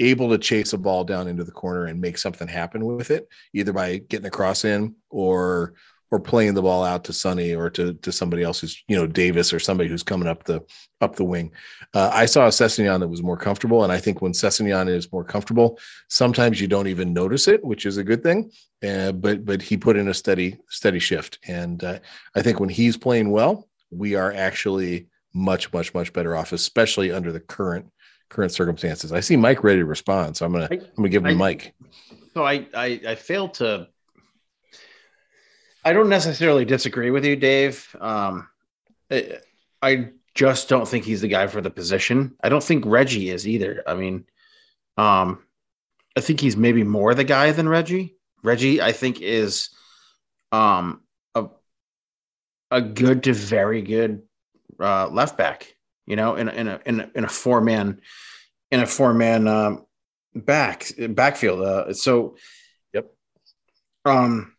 [0.00, 3.28] able to chase a ball down into the corner and make something happen with it,
[3.52, 5.74] either by getting a cross in or
[6.10, 9.06] or playing the ball out to Sonny or to to somebody else who's you know
[9.06, 10.62] Davis or somebody who's coming up the
[11.00, 11.52] up the wing.
[11.94, 15.12] Uh, I saw a Sessegnon that was more comfortable, and I think when Sessegnon is
[15.12, 15.78] more comfortable,
[16.08, 18.50] sometimes you don't even notice it, which is a good thing.
[18.86, 21.98] Uh, but but he put in a steady steady shift, and uh,
[22.34, 27.10] I think when he's playing well, we are actually much much much better off, especially
[27.10, 27.90] under the current
[28.28, 29.12] current circumstances.
[29.12, 31.32] I see Mike ready to respond, so I'm gonna I- I'm gonna give him I-
[31.32, 31.74] the mic.
[32.34, 33.88] So I, I I failed to.
[35.84, 37.94] I don't necessarily disagree with you, Dave.
[38.00, 38.48] Um,
[39.10, 39.38] I,
[39.80, 42.34] I just don't think he's the guy for the position.
[42.42, 43.82] I don't think Reggie is either.
[43.86, 44.24] I mean,
[44.98, 45.44] um,
[46.16, 48.16] I think he's maybe more the guy than Reggie.
[48.42, 49.70] Reggie, I think, is
[50.52, 51.02] um
[51.34, 51.46] a
[52.70, 54.22] a good to very good
[54.80, 55.75] uh, left back.
[56.06, 58.00] You know, in a, in a in a, in a four man
[58.70, 59.86] in a four man um,
[60.34, 61.62] back backfield.
[61.62, 62.36] Uh, so,
[62.92, 63.12] Yep.
[64.04, 64.56] Um,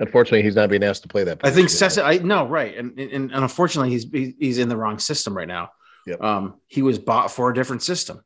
[0.00, 1.40] Unfortunately, he's not being asked to play that.
[1.42, 1.68] I think.
[1.68, 4.06] Sessa, I no right, and, and and unfortunately, he's
[4.38, 5.70] he's in the wrong system right now.
[6.06, 6.22] Yep.
[6.22, 8.22] Um, he was bought for a different system,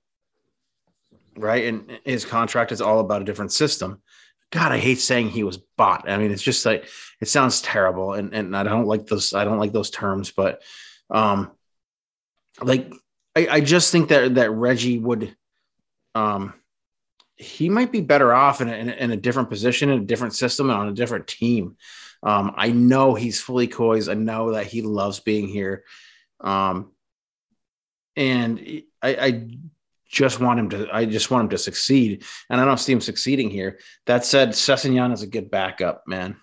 [1.35, 1.65] right?
[1.65, 4.03] And his contract is all about a different system.
[4.51, 6.11] God, I hate saying he was bought.
[6.11, 6.87] I mean, it's just like
[7.23, 9.33] it sounds terrible, and and I don't like those.
[9.33, 10.61] I don't like those terms, but
[11.09, 11.53] um,
[12.61, 12.93] like
[13.35, 15.35] I, I just think that that Reggie would,
[16.15, 16.55] um,
[17.37, 20.71] he might be better off in a, in a, different position, in a different system,
[20.71, 21.77] and on a different team.
[22.23, 24.09] Um, I know he's fully coys.
[24.09, 25.85] I know that he loves being here.
[26.41, 26.93] Um,
[28.17, 29.49] and I, I
[30.09, 32.25] just want him to, I just want him to succeed.
[32.51, 33.81] And I don't see him succeeding here.
[34.07, 36.37] That said, Sessegnon is a good backup, man.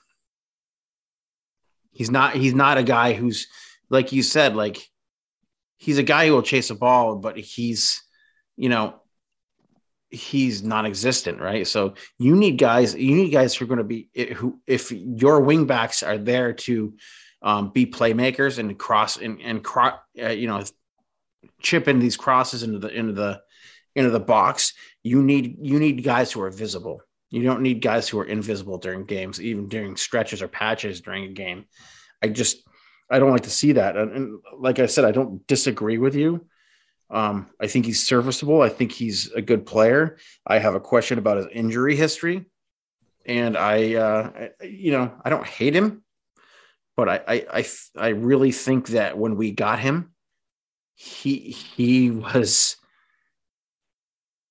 [1.91, 3.47] He's not, he's not a guy who's,
[3.89, 4.89] like you said, like
[5.79, 8.03] he's a guy who will chase a ball, but he's,
[8.57, 9.01] you know,
[10.09, 11.65] he's non-existent, right?
[11.65, 15.41] So you need guys, you need guys who are going to be who, if your
[15.41, 16.93] wingbacks are there to
[17.41, 20.63] um, be playmakers and cross and and cro- uh, you know,
[21.61, 23.41] chip in these crosses into the into the
[23.95, 24.73] into the box.
[25.03, 27.01] You need you need guys who are visible.
[27.31, 31.25] You don't need guys who are invisible during games, even during stretches or patches during
[31.25, 31.65] a game.
[32.21, 32.67] I just
[33.09, 33.97] I don't like to see that.
[33.97, 36.45] And, and like I said, I don't disagree with you.
[37.09, 38.61] Um, I think he's serviceable.
[38.61, 40.17] I think he's a good player.
[40.45, 42.45] I have a question about his injury history,
[43.25, 46.03] and I, uh, I you know, I don't hate him,
[46.95, 47.65] but I, I, I,
[47.97, 50.11] I really think that when we got him,
[50.93, 52.75] he he was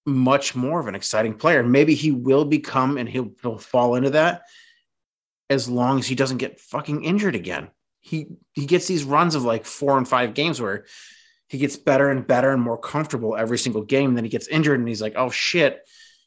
[0.05, 1.63] much more of an exciting player.
[1.63, 4.43] Maybe he will become, and he'll, he'll fall into that
[5.51, 7.69] as long as he doesn't get fucking injured again.
[8.01, 10.87] He he gets these runs of like four and five games where
[11.49, 14.15] he gets better and better and more comfortable every single game.
[14.15, 15.81] Then he gets injured and he's like, oh shit.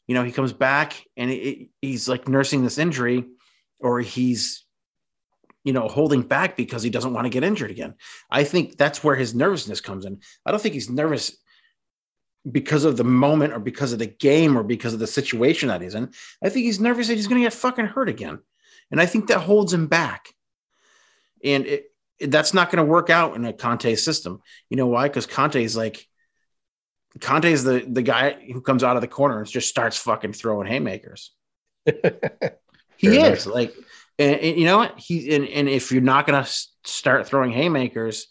[0.08, 3.24] You know, he comes back and it, he's like nursing this injury
[3.78, 4.64] or he's,
[5.64, 7.94] you know, holding back because he doesn't want to get injured again.
[8.28, 10.20] I think that's where his nervousness comes in.
[10.44, 11.36] I don't think he's nervous
[12.50, 15.80] because of the moment or because of the game or because of the situation that
[15.80, 16.10] he's in.
[16.42, 18.40] I think he's nervous that he's going to get fucking hurt again.
[18.90, 20.34] And I think that holds him back.
[21.44, 21.84] And it,
[22.18, 24.40] it, that's not going to work out in a Conte system.
[24.70, 25.08] You know why?
[25.08, 26.06] Because Conte is like,
[27.20, 30.32] Conte is the, the guy who comes out of the corner and just starts fucking
[30.32, 31.32] throwing haymakers.
[31.84, 33.74] he Fair is like,
[34.18, 34.98] and, and you know what?
[34.98, 36.50] He and, and if you're not going to
[36.84, 38.28] start throwing haymakers,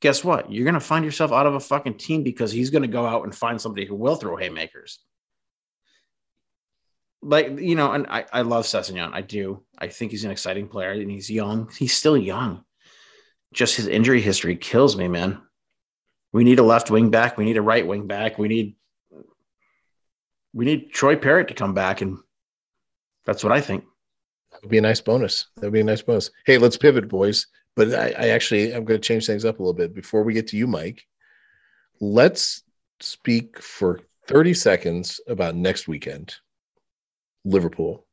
[0.00, 0.50] guess what?
[0.50, 3.06] You're going to find yourself out of a fucking team because he's going to go
[3.06, 4.98] out and find somebody who will throw haymakers.
[7.22, 9.12] Like, you know, and I, I love Sessegnon.
[9.12, 9.62] I do.
[9.78, 11.70] I think he's an exciting player and he's young.
[11.78, 12.64] He's still young.
[13.52, 15.40] Just his injury history kills me, man.
[16.32, 17.36] We need a left wing back.
[17.36, 18.38] We need a right wing back.
[18.38, 18.76] We need
[20.52, 22.18] we need Troy Parrott to come back, and
[23.24, 23.84] that's what I think.
[24.50, 25.46] That would be a nice bonus.
[25.56, 26.30] That would be a nice bonus.
[26.44, 27.46] Hey, let's pivot, boys.
[27.76, 30.34] But I, I actually I'm going to change things up a little bit before we
[30.34, 31.06] get to you, Mike.
[32.00, 32.62] Let's
[33.00, 36.34] speak for 30 seconds about next weekend,
[37.44, 38.06] Liverpool.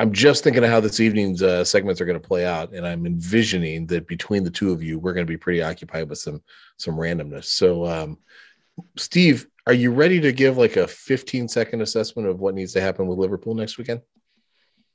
[0.00, 2.86] I'm just thinking of how this evening's uh, segments are going to play out, and
[2.86, 6.18] I'm envisioning that between the two of you, we're going to be pretty occupied with
[6.18, 6.40] some
[6.76, 7.46] some randomness.
[7.46, 8.18] So, um,
[8.96, 12.80] Steve, are you ready to give like a 15 second assessment of what needs to
[12.80, 14.00] happen with Liverpool next weekend?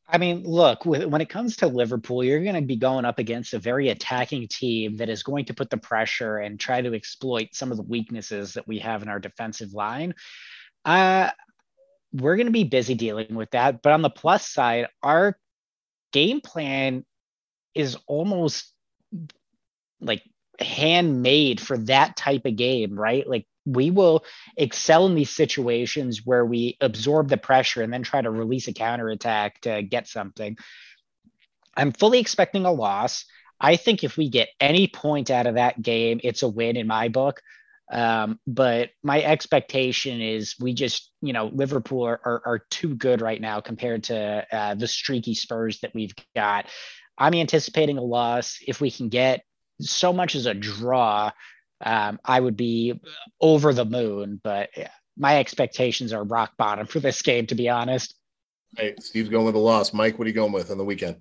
[0.07, 3.53] I mean, look, when it comes to Liverpool, you're going to be going up against
[3.53, 7.49] a very attacking team that is going to put the pressure and try to exploit
[7.53, 10.13] some of the weaknesses that we have in our defensive line.
[10.85, 11.29] Uh,
[12.13, 13.81] we're going to be busy dealing with that.
[13.81, 15.37] But on the plus side, our
[16.11, 17.05] game plan
[17.73, 18.71] is almost
[19.99, 20.21] like
[20.59, 23.27] handmade for that type of game, right?
[23.27, 24.23] Like we will
[24.55, 28.73] excel in these situations where we absorb the pressure and then try to release a
[28.73, 30.57] counterattack to get something.
[31.75, 33.25] I'm fully expecting a loss.
[33.59, 36.85] I think if we get any point out of that game, it's a win in
[36.85, 37.41] my book.
[37.91, 43.21] Um, but my expectation is we just, you know, Liverpool are, are, are too good
[43.21, 46.65] right now compared to uh, the streaky Spurs that we've got.
[47.17, 48.57] I'm anticipating a loss.
[48.65, 49.43] If we can get
[49.79, 51.31] so much as a draw,
[51.85, 52.99] um, I would be
[53.39, 54.39] over the moon.
[54.43, 54.69] But
[55.17, 58.15] my expectations are rock bottom for this game, to be honest.
[58.75, 59.93] Hey, Steve's going with a loss.
[59.93, 61.17] Mike, what are you going with on the weekend?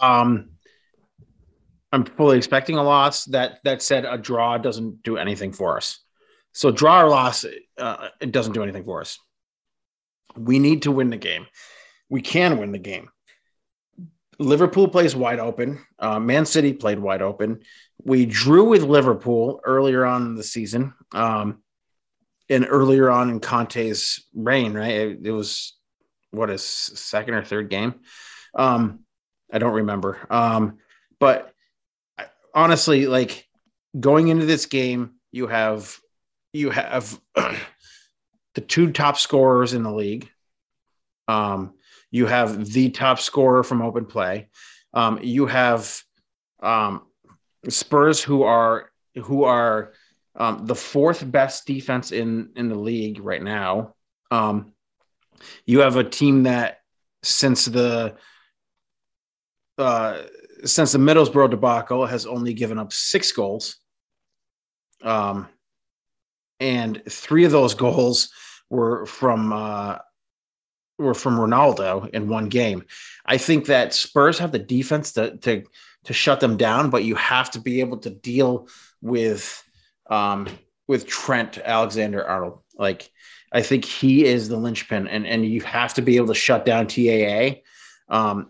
[0.00, 0.50] Um,
[1.92, 3.26] I'm fully expecting a loss.
[3.26, 6.00] That that said, a draw doesn't do anything for us.
[6.52, 7.44] So draw or loss,
[7.78, 9.18] uh, it doesn't do anything for us.
[10.36, 11.46] We need to win the game.
[12.08, 13.08] We can win the game.
[14.38, 15.84] Liverpool plays wide open.
[15.98, 17.60] Uh, Man City played wide open.
[18.02, 21.62] We drew with Liverpool earlier on in the season, um,
[22.48, 24.74] and earlier on in Conte's reign.
[24.74, 25.74] Right, it, it was
[26.30, 28.00] what is second or third game.
[28.54, 29.00] Um,
[29.52, 30.26] I don't remember.
[30.30, 30.78] Um,
[31.20, 31.52] but
[32.54, 33.48] honestly, like
[33.98, 35.98] going into this game, you have
[36.52, 40.28] you have the two top scorers in the league.
[41.28, 41.74] Um,
[42.10, 44.48] you have the top scorer from open play.
[44.92, 46.02] Um, you have
[46.60, 47.06] um,
[47.68, 49.92] Spurs who are who are
[50.36, 53.94] um, the fourth best defense in in the league right now.
[54.30, 54.72] Um,
[55.66, 56.80] you have a team that
[57.22, 58.16] since the
[59.78, 60.22] uh,
[60.64, 63.76] since the Middlesbrough debacle has only given up six goals.
[65.02, 65.48] Um,
[66.60, 68.30] and three of those goals
[68.70, 69.98] were from uh,
[70.98, 72.84] were from Ronaldo in one game.
[73.26, 75.64] I think that Spurs have the defense to to
[76.04, 78.68] to shut them down, but you have to be able to deal
[79.00, 79.62] with
[80.10, 80.48] um,
[80.88, 82.62] with Trent Alexander Arnold.
[82.76, 83.10] Like
[83.52, 86.64] I think he is the linchpin, and and you have to be able to shut
[86.64, 87.60] down TAA.
[88.08, 88.48] Um,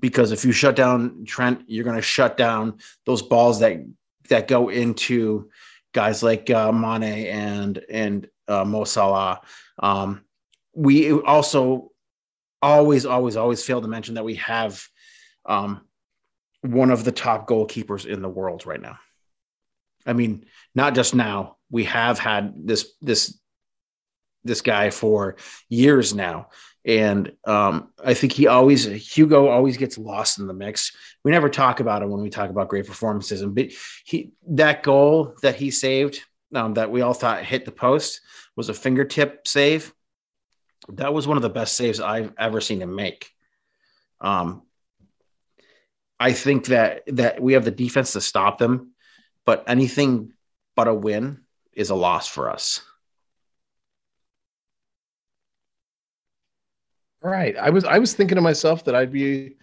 [0.00, 3.84] because if you shut down Trent, you're going to shut down those balls that
[4.28, 5.50] that go into
[5.92, 9.40] guys like uh, Mane and and uh, Mo Salah.
[9.78, 10.24] Um,
[10.74, 11.92] we also
[12.62, 14.82] always, always, always fail to mention that we have
[15.44, 15.82] um,
[16.62, 18.98] one of the top goalkeepers in the world right now.
[20.06, 21.56] I mean, not just now.
[21.70, 23.38] We have had this this
[24.44, 25.36] this guy for
[25.68, 26.48] years now,
[26.84, 30.92] and um, I think he always Hugo always gets lost in the mix.
[31.24, 33.72] We never talk about him when we talk about great performances, but
[34.04, 36.20] he that goal that he saved
[36.54, 38.20] um, that we all thought hit the post
[38.56, 39.92] was a fingertip save
[40.92, 43.30] that was one of the best saves I've ever seen him make.
[44.20, 44.62] Um,
[46.18, 48.92] I think that that we have the defense to stop them,
[49.44, 50.32] but anything
[50.76, 52.80] but a win is a loss for us.
[57.30, 57.56] Right.
[57.56, 59.56] I was I was thinking to myself that I'd be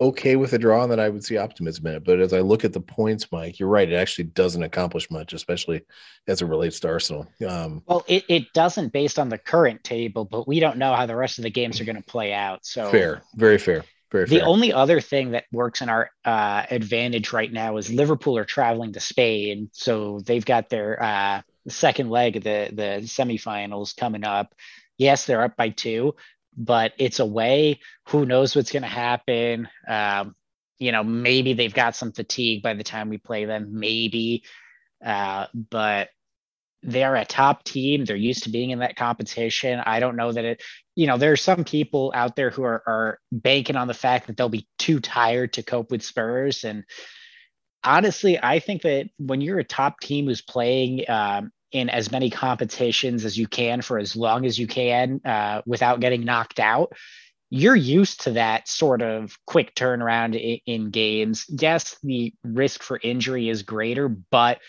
[0.00, 2.04] okay with a draw and that I would see optimism in it.
[2.04, 3.90] But as I look at the points, Mike, you're right.
[3.90, 5.82] It actually doesn't accomplish much, especially
[6.28, 7.26] as it relates to Arsenal.
[7.48, 11.06] Um, Well, it, it doesn't based on the current table, but we don't know how
[11.06, 12.64] the rest of the games are going to play out.
[12.64, 14.38] So fair, very fair, very fair.
[14.38, 14.48] The fair.
[14.48, 18.92] only other thing that works in our uh, advantage right now is Liverpool are traveling
[18.92, 24.54] to Spain, so they've got their uh, second leg of the the semifinals coming up.
[24.96, 26.14] Yes, they're up by two,
[26.58, 27.78] but it's away.
[28.08, 29.68] Who knows what's going to happen?
[29.86, 30.34] Um,
[30.78, 33.78] you know, maybe they've got some fatigue by the time we play them.
[33.78, 34.44] Maybe,
[35.04, 36.08] uh, but
[36.82, 38.04] they're a top team.
[38.04, 39.80] They're used to being in that competition.
[39.84, 40.62] I don't know that it,
[40.94, 44.26] you know, there are some people out there who are, are banking on the fact
[44.26, 46.64] that they'll be too tired to cope with Spurs.
[46.64, 46.84] And
[47.82, 52.30] honestly, I think that when you're a top team who's playing um, in as many
[52.30, 56.92] competitions as you can for as long as you can uh, without getting knocked out,
[57.50, 61.46] you're used to that sort of quick turnaround in, in games.
[61.48, 64.60] Yes, the risk for injury is greater, but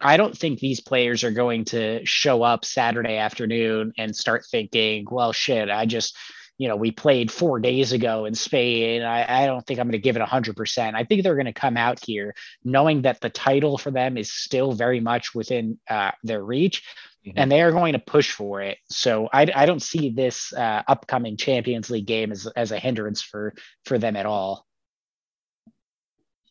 [0.00, 5.06] I don't think these players are going to show up Saturday afternoon and start thinking,
[5.10, 6.16] well, shit, I just,
[6.58, 9.02] you know, we played four days ago in Spain.
[9.02, 10.94] I, I don't think I'm going to give it 100%.
[10.94, 14.32] I think they're going to come out here knowing that the title for them is
[14.32, 16.82] still very much within uh, their reach
[17.26, 17.32] Mhm.
[17.36, 18.76] and they are going to push for it.
[18.90, 23.22] So I, I don't see this uh, upcoming Champions League game as, as a hindrance
[23.22, 23.54] for,
[23.86, 24.66] for them at all.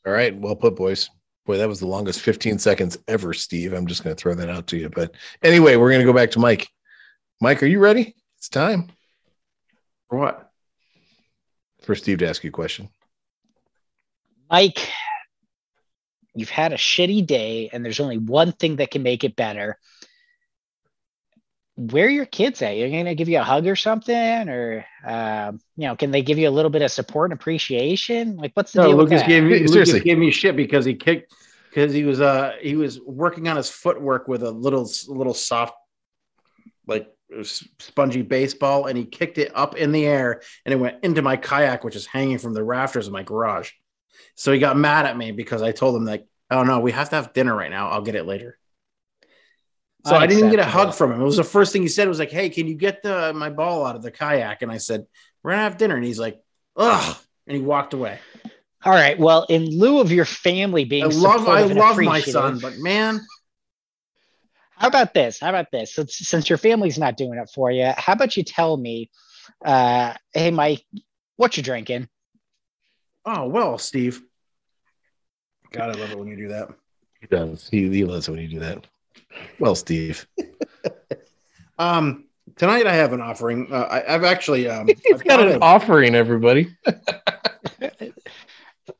[0.05, 1.09] All right, well put, boys.
[1.45, 3.73] Boy, that was the longest 15 seconds ever, Steve.
[3.73, 4.89] I'm just going to throw that out to you.
[4.89, 6.67] But anyway, we're going to go back to Mike.
[7.39, 8.15] Mike, are you ready?
[8.37, 8.89] It's time
[10.13, 10.51] For what?
[11.81, 12.87] for Steve to ask you a question.
[14.47, 14.87] Mike,
[16.35, 19.79] you've had a shitty day, and there's only one thing that can make it better.
[21.77, 22.77] Where are your kids at?
[22.77, 24.15] You're gonna give you a hug or something,
[24.49, 28.37] or um, you know, can they give you a little bit of support and appreciation?
[28.37, 29.27] Like, what's the No, deal with Lucas that?
[29.27, 31.33] gave me Lucas gave me shit because he kicked
[31.71, 35.73] because he was uh he was working on his footwork with a little little soft
[36.85, 37.12] like s-
[37.43, 41.37] spongy baseball and he kicked it up in the air and it went into my
[41.37, 43.71] kayak which is hanging from the rafters of my garage.
[44.35, 47.09] So he got mad at me because I told him like, "Oh no, we have
[47.09, 47.89] to have dinner right now.
[47.89, 48.57] I'll get it later."
[50.05, 51.21] So I didn't get a hug from him.
[51.21, 52.07] It was the first thing he said.
[52.07, 54.77] Was like, "Hey, can you get the my ball out of the kayak?" And I
[54.77, 55.05] said,
[55.41, 56.41] "We're gonna have dinner." And he's like,
[56.75, 57.17] "Ugh,"
[57.47, 58.19] and he walked away.
[58.85, 59.17] All right.
[59.17, 63.21] Well, in lieu of your family being I love I love my son, but man,
[64.83, 65.39] How about this?
[65.39, 65.95] How about this?
[65.95, 69.09] Since, since your family's not doing it for you, how about you tell me,
[69.63, 70.83] uh, hey, Mike,
[71.37, 72.09] what you drinking?
[73.25, 74.21] oh well, Steve.
[75.71, 76.67] God, I love it when you do that.
[77.21, 77.69] He does.
[77.69, 78.85] He, he loves it when you do that.
[79.57, 80.27] Well, Steve.
[81.79, 82.25] Um,
[82.55, 83.67] tonight I have an offering.
[83.71, 86.75] Uh, I, I've actually um, He's I've got got an a- offering, everybody.
[86.85, 88.11] Is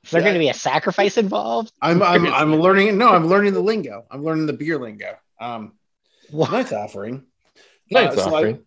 [0.09, 1.71] there going to be a sacrifice involved?
[1.83, 2.97] I'm I'm I'm learning.
[2.97, 4.05] No, I'm learning the lingo.
[4.09, 5.15] I'm learning the beer lingo.
[5.43, 5.73] Um,
[6.31, 6.47] What?
[6.49, 7.25] tonight's offering.
[7.91, 8.65] Nice Uh, so I- offering.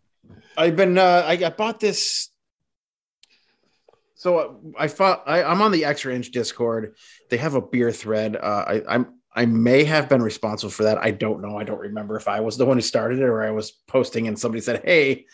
[0.58, 2.30] I've been uh, I, I bought this.
[4.14, 6.94] So uh, I thought I, I'm on the extra inch Discord.
[7.30, 8.36] They have a beer thread.
[8.36, 10.96] Uh, I, I'm I may have been responsible for that.
[10.98, 11.58] I don't know.
[11.58, 14.26] I don't remember if I was the one who started it or I was posting
[14.28, 15.26] and somebody said, "Hey,"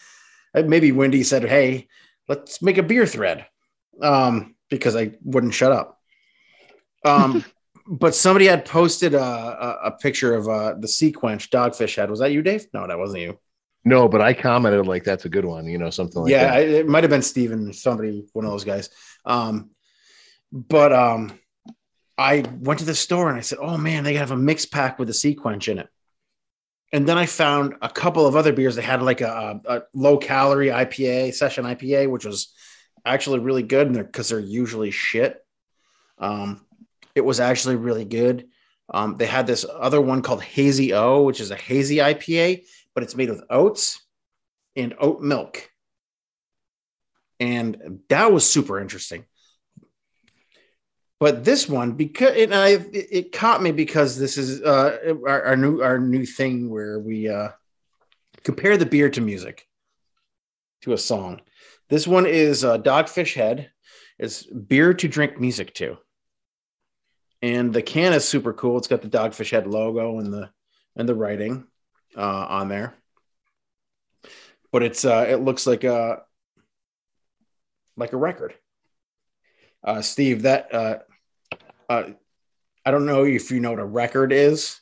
[0.55, 1.86] uh, maybe Wendy said, "Hey,
[2.28, 3.47] let's make a beer thread,"
[4.03, 6.01] um, because I wouldn't shut up.
[7.05, 7.45] Um,
[7.93, 12.09] but somebody had posted a, a, a picture of uh, the SeaQuench dogfish head.
[12.09, 12.66] Was that you, Dave?
[12.72, 13.38] No, that wasn't you.
[13.84, 16.55] No, but I commented like that's a good one, you know, something like yeah, that.
[16.55, 18.88] I, it might have been Steven, somebody, one of those guys.
[19.26, 19.70] Um,
[20.51, 21.38] but um,
[22.16, 24.99] I went to the store and I said, "Oh man, they have a mix pack
[24.99, 25.88] with a SeaQuench in it."
[26.95, 30.16] And then I found a couple of other beers that had like a, a low
[30.16, 32.55] calorie IPA, session IPA, which was
[33.05, 35.45] actually really good, and they're because they're usually shit.
[36.18, 36.64] Um,
[37.15, 38.49] it was actually really good.
[38.93, 43.03] Um, they had this other one called Hazy O, which is a hazy IPA, but
[43.05, 44.01] it's made with oats
[44.77, 45.69] and oat milk.
[47.41, 49.25] And that was super interesting.
[51.23, 55.43] But this one, because and I, it, it caught me because this is uh, our,
[55.45, 57.51] our new our new thing where we uh,
[58.43, 59.67] compare the beer to music,
[60.83, 61.41] to a song.
[61.89, 63.71] This one is uh, Dogfish Head.
[64.19, 65.99] It's beer to drink music to,
[67.43, 68.78] and the can is super cool.
[68.78, 70.51] It's got the Dogfish Head logo and the
[70.97, 71.66] and the writing
[72.16, 72.95] uh, on there.
[74.70, 76.22] But it's uh, it looks like a
[77.97, 78.55] like a record.
[79.84, 80.99] Uh, Steve, that uh,
[81.88, 82.05] uh,
[82.86, 84.80] I don't know if you know what a record is.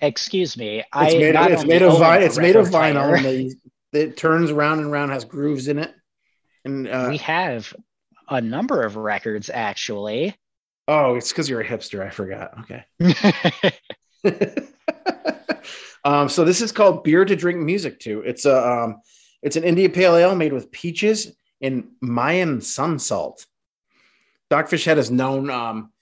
[0.00, 0.78] Excuse me.
[0.80, 2.20] It's I made of, it's made of vinyl.
[2.20, 3.16] It's made of vinyl.
[3.16, 5.94] And they, it turns round and round, has grooves in it.
[6.64, 7.72] And uh, we have
[8.28, 10.36] a number of records actually.
[10.86, 12.04] Oh, it's because you're a hipster.
[12.04, 12.54] I forgot.
[12.60, 12.84] Okay.
[16.04, 18.20] um, so this is called beer to drink music to.
[18.20, 19.00] It's a um,
[19.42, 23.46] it's an India Pale Ale made with peaches and Mayan sun salt.
[24.50, 25.50] Dogfish Head is known.
[25.50, 25.92] Um,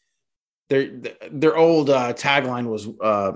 [0.68, 0.90] their
[1.30, 3.32] their old uh, tagline was uh,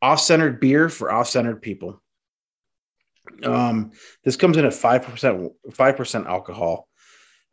[0.00, 2.00] "off-centered beer for off-centered people."
[3.42, 6.88] Um, this comes in at five percent five percent alcohol,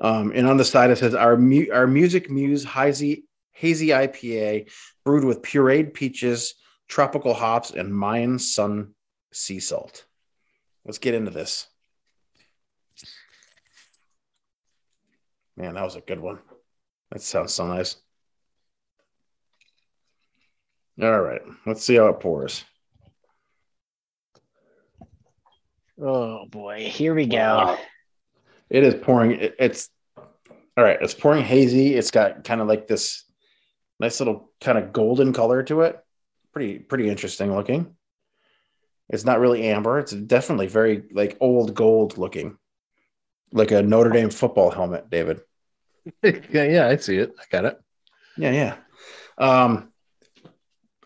[0.02, 3.24] um, and on the side it says our mu- our music muse hazy
[3.54, 4.70] hazy IPA
[5.06, 6.56] brewed with pureed peaches,
[6.88, 8.94] tropical hops, and Mayan sun
[9.32, 10.06] sea salt.
[10.84, 11.68] Let's get into this.
[15.56, 16.40] Man, that was a good one.
[17.12, 17.98] That sounds so nice.
[21.02, 22.64] All right, let's see how it pours.
[26.02, 27.38] oh boy, here we go.
[27.38, 27.78] Wow.
[28.72, 29.34] It is pouring.
[29.40, 29.90] it- it's
[30.82, 30.98] all right.
[31.02, 31.94] It's pouring hazy.
[31.96, 33.24] It's got kind of like this
[34.00, 36.00] nice little kind of golden color to it.
[36.54, 37.96] Pretty, pretty interesting looking.
[39.10, 40.00] It's not really amber.
[40.00, 42.58] It's definitely very like old gold looking,
[43.52, 45.42] like a Notre Dame football helmet, David.
[46.24, 47.34] yeah, yeah, I see it.
[47.40, 47.78] I got it.
[48.38, 48.76] Yeah, yeah.
[49.38, 49.92] Um,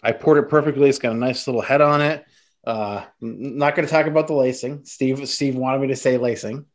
[0.02, 0.88] I poured it perfectly.
[0.88, 2.24] It's got a nice little head on it.
[2.66, 4.86] Uh, n- not going to talk about the lacing.
[4.86, 6.66] Steve, Steve wanted me to say lacing.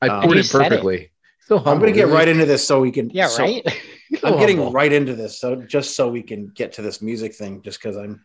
[0.00, 0.96] I Um, poured You it perfectly.
[0.96, 1.10] it.
[1.48, 1.64] Perfectly.
[1.64, 3.10] So I'm going to get right into this so we can.
[3.10, 3.62] Yeah, so- right.
[4.22, 7.62] I'm getting right into this, so just so we can get to this music thing,
[7.62, 8.22] just because I'm.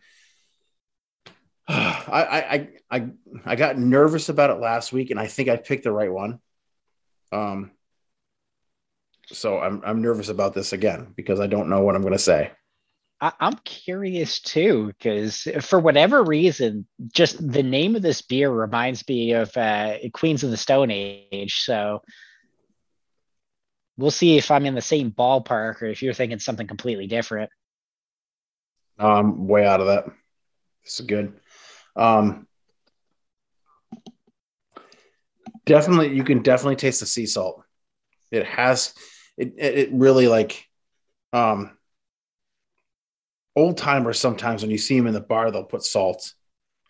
[1.68, 3.10] I, I I I
[3.44, 6.38] I got nervous about it last week, and I think I picked the right one.
[7.32, 7.72] Um.
[9.26, 12.18] So I'm I'm nervous about this again because I don't know what I'm going to
[12.18, 12.52] say.
[13.20, 19.08] I, I'm curious too, because for whatever reason, just the name of this beer reminds
[19.08, 21.62] me of uh, Queens of the Stone Age.
[21.62, 22.02] So
[23.96, 27.50] we'll see if I'm in the same ballpark or if you're thinking something completely different.
[28.98, 30.06] I'm way out of that.
[30.84, 31.34] This is good.
[31.96, 32.46] Um,
[35.66, 37.64] definitely, you can definitely taste the sea salt.
[38.30, 38.94] It has,
[39.36, 40.66] it, it it really like,
[41.32, 41.76] um,
[43.54, 46.32] old timers sometimes when you see them in the bar, they'll put salt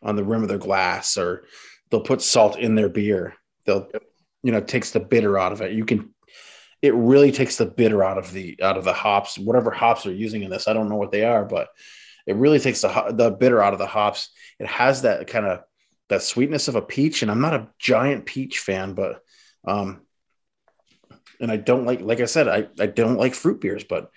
[0.03, 1.45] on the rim of their glass or
[1.91, 3.35] they'll put salt in their beer.
[3.65, 3.89] They'll,
[4.43, 5.73] you know, it takes the bitter out of it.
[5.73, 6.15] You can,
[6.83, 10.13] it really takes the bitter out of the out of the hops, whatever hops they're
[10.13, 10.69] using in this.
[10.69, 11.69] I don't know what they are, but
[12.27, 14.31] it really takes the the bitter out of the hops.
[14.59, 15.61] It has that kind of
[16.09, 19.21] that sweetness of a peach, and I'm not a giant peach fan, but
[19.65, 20.03] um,
[21.41, 24.11] and I don't like, like I said, I I don't like fruit beers, but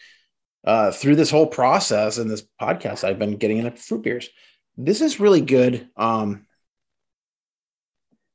[0.64, 4.30] uh, through this whole process and this podcast, I've been getting into fruit beers.
[4.78, 5.88] This is really good.
[5.96, 6.46] Um,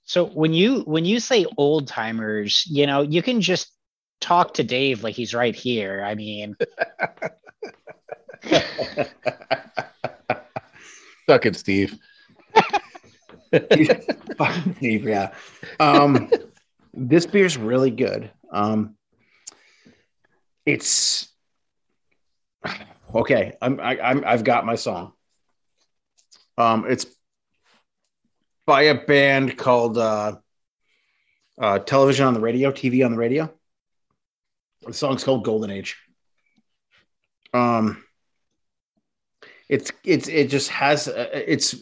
[0.04, 3.72] So when you when you say old timers, you know, you can just
[4.20, 6.02] talk to Dave like he's right here.
[6.04, 6.56] I mean,
[11.30, 11.98] Suck it, Steve.
[13.52, 15.32] Fucking Steve, yeah.
[15.78, 16.30] Um,
[16.92, 18.30] this beer's really good.
[18.50, 18.96] Um,
[20.66, 21.28] it's
[23.14, 23.56] okay.
[23.60, 25.12] I'm, I, I'm, I've got my song.
[26.58, 27.06] Um, it's
[28.66, 30.36] by a band called uh,
[31.60, 33.52] uh, Television on the Radio, TV on the Radio.
[34.86, 35.96] The song's called Golden Age.
[37.52, 38.04] Um,
[39.68, 41.74] it's it's it just has uh, it's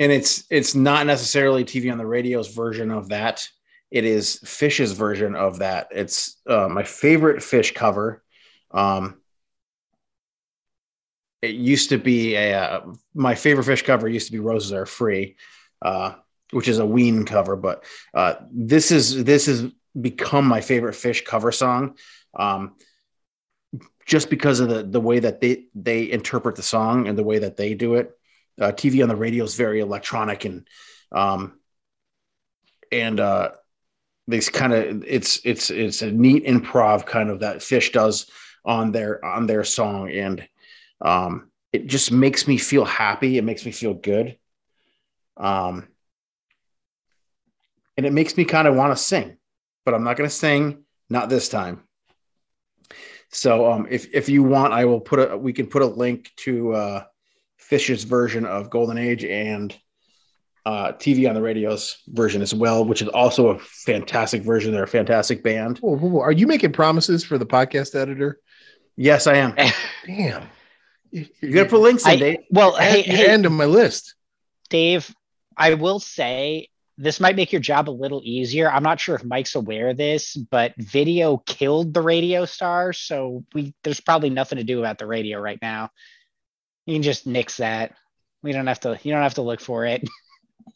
[0.00, 3.48] and it's it's not necessarily TV on the radio's version of that.
[3.90, 5.88] It is Phish's version of that.
[5.92, 8.22] It's uh, my favorite Phish cover.
[8.70, 9.20] Um,
[11.42, 14.86] it used to be a uh, my favorite Phish cover used to be Roses Are
[14.86, 15.36] Free,
[15.82, 16.14] uh,
[16.50, 17.84] which is a Ween cover, but
[18.14, 19.66] uh, this is this has
[19.98, 21.96] become my favorite Phish cover song.
[22.34, 22.76] Um,
[24.06, 27.38] just because of the the way that they they interpret the song and the way
[27.38, 28.10] that they do it
[28.60, 30.66] uh, TV on the radio is very electronic and
[31.12, 31.58] um,
[32.90, 33.50] and uh,
[34.52, 38.28] kind of it's it's it's a neat improv kind of that Phish does
[38.64, 40.46] on their on their song and
[41.00, 43.38] um, it just makes me feel happy.
[43.38, 44.36] It makes me feel good,
[45.36, 45.88] um,
[47.96, 49.36] and it makes me kind of want to sing,
[49.84, 50.84] but I'm not going to sing.
[51.10, 51.82] Not this time.
[53.30, 56.30] So um, if if you want, I will put a we can put a link
[56.36, 57.04] to uh,
[57.58, 59.76] Phish's version of Golden Age and
[60.64, 64.72] uh, TV on the Radio's version as well, which is also a fantastic version.
[64.72, 65.78] They're a fantastic band.
[65.78, 66.20] Whoa, whoa, whoa.
[66.20, 68.38] Are you making promises for the podcast editor?
[68.96, 69.54] Yes, I am.
[70.06, 70.44] Damn.
[71.10, 72.38] You, You got to put links in, I, Dave.
[72.50, 74.14] well, Hey, hey, hey, end of my list.
[74.70, 75.12] Dave,
[75.56, 76.68] I will say
[77.02, 78.70] this might make your job a little easier.
[78.70, 83.44] I'm not sure if Mike's aware of this, but video killed the radio star, so
[83.52, 85.90] we there's probably nothing to do about the radio right now.
[86.86, 87.96] You can just nix that.
[88.42, 89.00] We don't have to.
[89.02, 90.08] You don't have to look for it.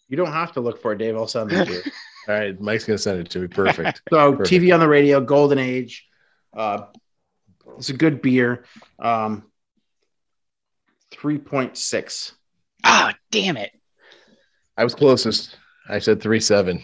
[0.09, 1.16] You don't have to look for it, Dave.
[1.16, 1.83] I'll send it to you.
[2.29, 3.47] All right, Mike's gonna send it to me.
[3.49, 4.03] Perfect.
[4.11, 4.51] So Perfect.
[4.51, 6.07] TV on the radio, Golden Age.
[6.57, 6.87] Uh,
[7.77, 8.64] it's a good beer.
[8.99, 9.45] Um,
[11.12, 12.35] three point six.
[12.85, 13.72] Ah, damn it.
[14.77, 15.57] I was closest.
[15.89, 16.82] I said three seven.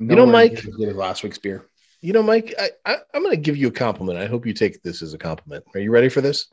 [0.00, 1.66] You know, Mike- last week's beer.
[2.00, 4.18] You know, Mike, I, I, I'm going to give you a compliment.
[4.18, 5.64] I hope you take this as a compliment.
[5.74, 6.48] Are you ready for this?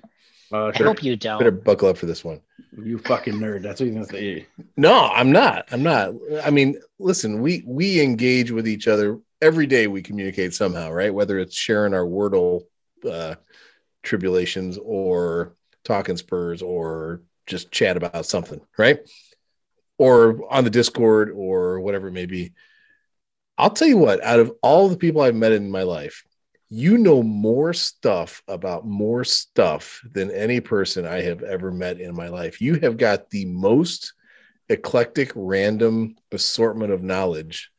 [0.53, 1.39] Uh, I hope you don't.
[1.39, 2.41] Better buckle up for this one.
[2.77, 3.61] You fucking nerd.
[3.63, 4.47] That's what you're gonna say.
[4.77, 5.65] No, I'm not.
[5.71, 6.13] I'm not.
[6.43, 9.87] I mean, listen, we we engage with each other every day.
[9.87, 11.13] We communicate somehow, right?
[11.13, 12.61] Whether it's sharing our Wordle
[13.09, 13.35] uh,
[14.03, 17.21] tribulations or talking Spurs or
[17.51, 18.99] just chat about something, right?
[19.99, 22.53] Or on the Discord or whatever it may be.
[23.57, 24.23] I'll tell you what.
[24.23, 26.23] Out of all the people I've met in my life,
[26.69, 32.15] you know more stuff about more stuff than any person I have ever met in
[32.15, 32.61] my life.
[32.61, 34.13] You have got the most
[34.69, 37.69] eclectic, random assortment of knowledge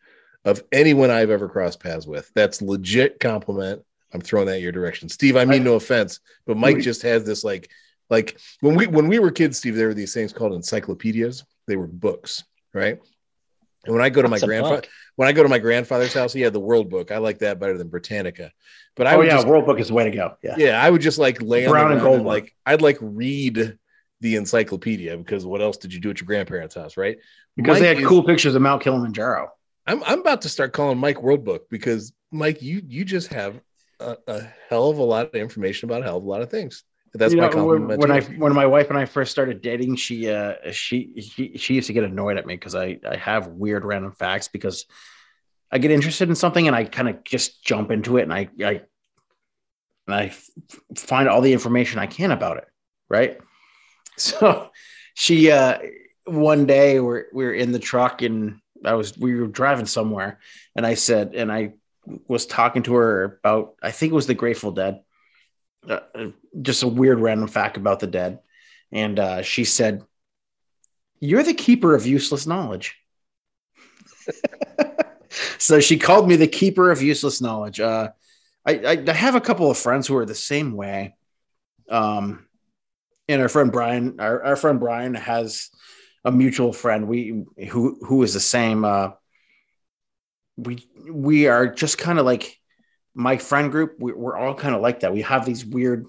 [0.44, 2.30] of anyone I've ever crossed paths with.
[2.34, 3.82] That's legit compliment.
[4.12, 5.36] I'm throwing that your direction, Steve.
[5.36, 7.70] I mean, no offense, but Mike just has this like,
[8.12, 9.74] like when we when we were kids, Steve.
[9.74, 11.44] There were these things called encyclopedias.
[11.66, 12.44] They were books,
[12.74, 13.00] right?
[13.84, 14.82] And when I go to What's my grandfather,
[15.16, 17.10] when I go to my grandfather's house, he had the World Book.
[17.10, 18.52] I like that better than Britannica.
[18.94, 20.36] But I oh would yeah, just World Book is the way to go.
[20.42, 20.56] Yeah.
[20.58, 22.82] yeah, I would just like lay on Brown the and ground gold and like I'd
[22.82, 23.78] like read
[24.20, 27.16] the encyclopedia because what else did you do at your grandparents' house, right?
[27.56, 29.50] Because they had is- cool pictures of Mount Kilimanjaro.
[29.86, 33.58] I'm I'm about to start calling Mike World Book because Mike, you you just have
[33.98, 36.50] a, a hell of a lot of information about a hell of a lot of
[36.50, 36.84] things.
[37.14, 38.00] That's You my know, compliment.
[38.00, 41.74] when, I when my wife and I first started dating, she uh she she, she
[41.74, 44.86] used to get annoyed at me because I I have weird random facts because
[45.70, 48.48] I get interested in something and I kind of just jump into it and I
[48.64, 48.82] I
[50.06, 50.32] and I
[50.96, 52.68] find all the information I can about it,
[53.08, 53.38] right?
[54.18, 54.70] So
[55.14, 55.78] she uh
[56.26, 60.38] one day we're we're in the truck and I was we were driving somewhere
[60.76, 61.72] and I said and I
[62.28, 65.00] was talking to her about I think it was the Grateful Dead
[65.88, 66.00] uh,
[66.60, 68.40] just a weird random fact about the dead.
[68.90, 70.04] And uh, she said,
[71.20, 72.96] You're the keeper of useless knowledge.
[75.58, 77.80] so she called me the keeper of useless knowledge.
[77.80, 78.10] Uh,
[78.64, 81.16] I, I, I have a couple of friends who are the same way.
[81.88, 82.46] Um,
[83.28, 85.70] and our friend Brian, our, our friend Brian has
[86.24, 88.84] a mutual friend we who who is the same.
[88.84, 89.10] Uh,
[90.56, 92.60] we we are just kind of like
[93.14, 95.12] my friend group we, we're all kind of like that.
[95.12, 96.06] We have these weird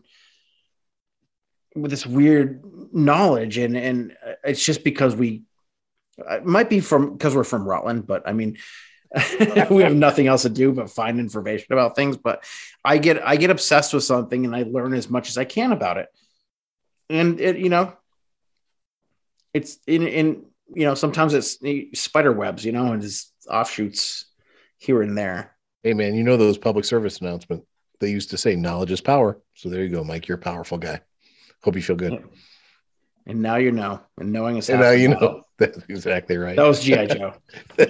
[1.76, 5.44] with this weird knowledge and and uh, it's just because we
[6.20, 8.58] uh, it might be from because we're from rutland but i mean
[9.70, 12.44] we have nothing else to do but find information about things but
[12.84, 15.72] i get i get obsessed with something and i learn as much as i can
[15.72, 16.10] about it.
[17.10, 17.94] And it you know
[19.54, 24.26] it's in in you know sometimes it's eh, spider webs you know and it's offshoots
[24.78, 25.53] here and there
[25.84, 27.64] hey man, you know those public service announcement.
[28.00, 29.40] They used to say knowledge is power.
[29.54, 30.28] So there you go, Mike.
[30.28, 31.02] You're a powerful guy.
[31.64, 32.24] Hope you feel good.
[33.26, 35.44] And now you know, and knowing is And now you know.
[35.58, 36.58] That's exactly right.
[36.58, 37.36] That was GI Joe.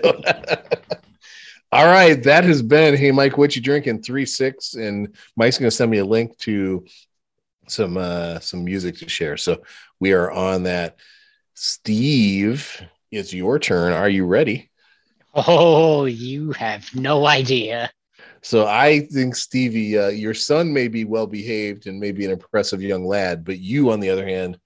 [1.72, 4.04] All right, that has been Hey Mike, what you drinking?
[4.04, 6.86] Three six, and Mike's going to send me a link to
[7.68, 9.38] some uh some music to share.
[9.38, 9.64] So
[10.00, 10.98] we are on that.
[11.56, 12.82] Steve,
[13.12, 13.94] it's your turn.
[13.94, 14.70] Are you ready?
[15.34, 17.90] Oh, you have no idea.
[18.42, 22.82] So I think Stevie, uh, your son may be well behaved and maybe an impressive
[22.82, 24.60] young lad, but you, on the other hand,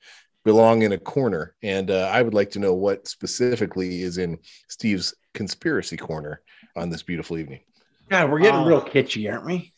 [0.43, 1.55] belong in a corner.
[1.61, 6.41] And uh, I would like to know what specifically is in Steve's conspiracy corner
[6.75, 7.61] on this beautiful evening.
[8.09, 8.65] God, we're getting Oh.
[8.65, 9.73] real kitschy, aren't we?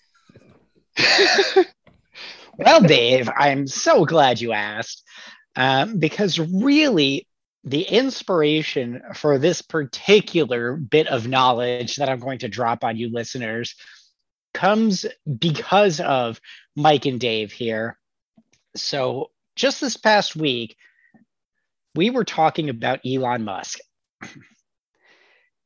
[2.57, 5.03] well, Dave, I'm so glad you asked
[5.55, 7.27] um, because really
[7.63, 13.11] the inspiration for this particular bit of knowledge that I'm going to drop on you
[13.11, 13.75] listeners
[14.53, 15.05] comes
[15.37, 16.39] because of
[16.75, 17.97] Mike and Dave here.
[18.75, 20.77] So, just this past week,
[21.95, 23.79] we were talking about Elon Musk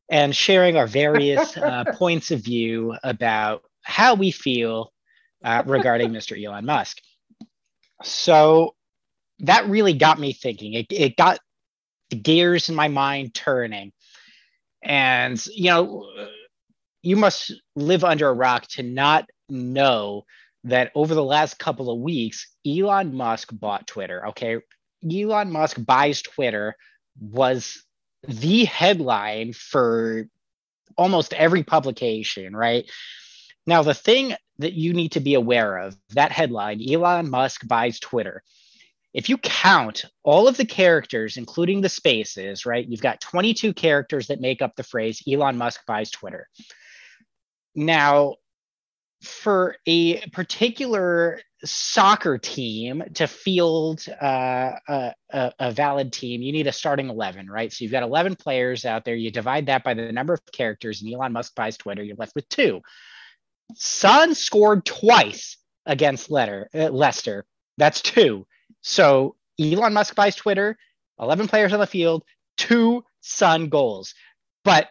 [0.09, 4.91] and sharing our various uh, points of view about how we feel
[5.43, 6.41] uh, regarding Mr.
[6.41, 6.97] Elon Musk.
[8.03, 8.75] So
[9.39, 10.73] that really got me thinking.
[10.73, 11.39] It, it got
[12.13, 13.91] the gears in my mind turning.
[14.83, 16.07] And, you know,
[17.01, 20.25] you must live under a rock to not know
[20.65, 24.27] that over the last couple of weeks, Elon Musk bought Twitter.
[24.27, 24.59] Okay.
[25.11, 26.75] Elon Musk buys Twitter
[27.19, 27.83] was
[28.27, 30.27] the headline for
[30.95, 32.89] almost every publication, right?
[33.65, 37.99] Now, the thing that you need to be aware of that headline Elon Musk buys
[37.99, 38.43] Twitter.
[39.13, 44.27] If you count all of the characters, including the spaces, right, you've got 22 characters
[44.27, 46.47] that make up the phrase Elon Musk buys Twitter.
[47.75, 48.35] Now,
[49.21, 56.71] for a particular soccer team to field uh, a, a, valid team, you need a
[56.71, 57.71] starting 11, right?
[57.71, 59.15] So you've got 11 players out there.
[59.15, 62.03] You divide that by the number of characters, and Elon Musk buys Twitter.
[62.03, 62.81] You're left with two.
[63.75, 67.45] Son scored twice against Letter, uh, Leicester.
[67.77, 68.45] That's two.
[68.83, 70.77] So Elon Musk buys Twitter,
[71.19, 72.23] 11 players on the field,
[72.57, 74.13] two Son goals.
[74.63, 74.89] But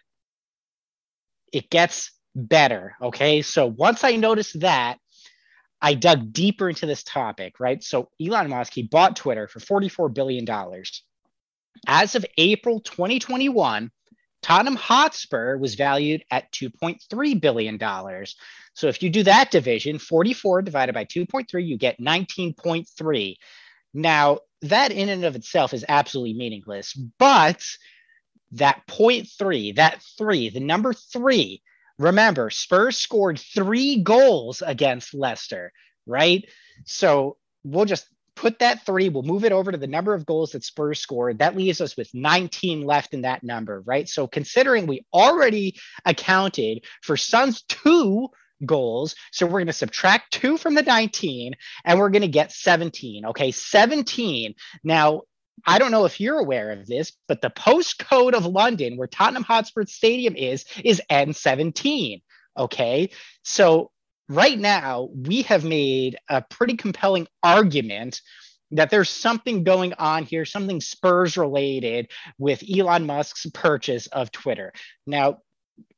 [1.52, 2.96] it gets better.
[3.00, 3.42] Okay.
[3.42, 4.98] So once I noticed that,
[5.80, 7.82] I dug deeper into this topic, right?
[7.82, 10.46] So Elon Musk, he bought Twitter for $44 billion.
[11.86, 13.90] As of April 2021,
[14.42, 17.78] Tottenham Hotspur was valued at $2.3 billion.
[18.74, 23.36] So if you do that division, 44 divided by 2.3, you get 19.3.
[23.94, 27.62] Now, that in and of itself is absolutely meaningless, but
[28.52, 31.62] that point three, that three, the number three,
[31.98, 35.72] Remember, Spurs scored three goals against Leicester,
[36.06, 36.44] right?
[36.84, 40.52] So we'll just put that three, we'll move it over to the number of goals
[40.52, 41.38] that Spurs scored.
[41.38, 44.08] That leaves us with 19 left in that number, right?
[44.08, 48.28] So considering we already accounted for Son's two
[48.64, 51.54] goals, so we're going to subtract two from the 19
[51.84, 53.26] and we're going to get 17.
[53.26, 54.54] Okay, 17.
[54.84, 55.22] Now,
[55.66, 59.44] I don't know if you're aware of this, but the postcode of London, where Tottenham
[59.44, 62.22] Hotspur Stadium is, is N17.
[62.58, 63.10] Okay.
[63.44, 63.90] So
[64.28, 68.20] right now, we have made a pretty compelling argument
[68.72, 74.72] that there's something going on here, something Spurs related with Elon Musk's purchase of Twitter.
[75.06, 75.38] Now,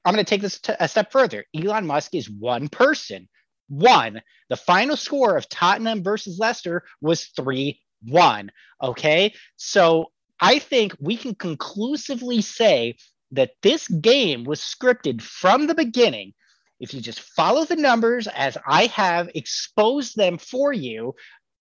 [0.05, 1.45] I'm going to take this a step further.
[1.55, 3.29] Elon Musk is one person.
[3.69, 4.21] One,
[4.51, 8.51] the final score of Tottenham versus Leicester was 3 one.
[8.83, 9.35] Okay.
[9.57, 10.11] So
[10.41, 12.97] I think we can conclusively say
[13.33, 16.35] that this game was scripted from the beginning.
[16.81, 21.15] If you just follow the numbers as I have exposed them for you,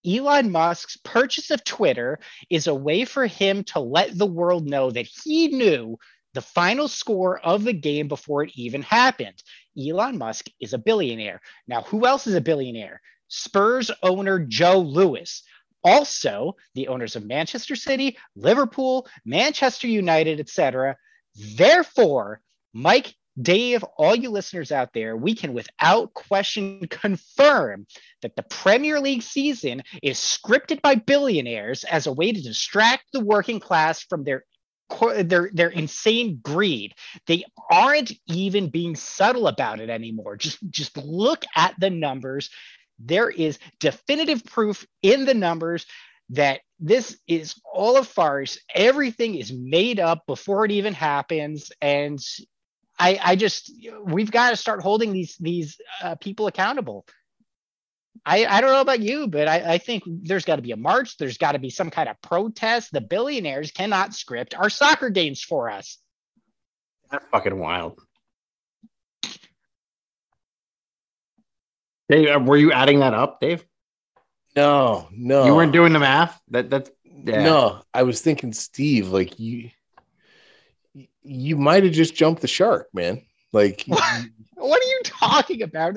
[0.06, 4.92] Elon Musk's purchase of Twitter is a way for him to let the world know
[4.92, 5.98] that he knew
[6.34, 9.42] the final score of the game before it even happened.
[9.78, 11.42] Elon Musk is a billionaire.
[11.68, 13.02] Now, who else is a billionaire?
[13.28, 15.44] Spurs owner Joe Lewis
[15.84, 20.98] also the owners of Manchester City, Liverpool, Manchester United, etc.
[21.58, 22.42] Therefore,
[22.74, 27.88] Mike, Dave, all you listeners out there, we can without question confirm
[28.22, 33.20] that the Premier League season is scripted by billionaires as a way to distract the
[33.20, 34.46] working class from their
[35.24, 36.94] their their insane greed.
[37.28, 40.38] They aren't even being subtle about it anymore.
[40.38, 42.50] Just just look at the numbers
[43.00, 45.86] there is definitive proof in the numbers
[46.30, 48.58] that this is all a farce.
[48.74, 51.72] Everything is made up before it even happens.
[51.82, 52.20] And
[53.00, 53.72] I, I just,
[54.04, 57.06] we've got to start holding these, these uh, people accountable.
[58.26, 60.78] I, I don't know about you, but I, I think there's got to be a
[60.78, 61.18] march.
[61.18, 62.92] There's got to be some kind of protest.
[62.92, 65.98] The billionaires cannot script our soccer games for us.
[67.12, 68.00] That's fucking wild.
[72.10, 73.66] Dave, uh, were you adding that up, Dave?
[74.56, 75.46] No, no.
[75.46, 76.40] You weren't doing the math.
[76.50, 77.44] That that's yeah.
[77.44, 77.82] no.
[77.94, 79.70] I was thinking, Steve, like you,
[81.24, 83.22] you might have just jumped the shark, man.
[83.54, 84.26] Like, what?
[84.56, 85.96] what are you talking about?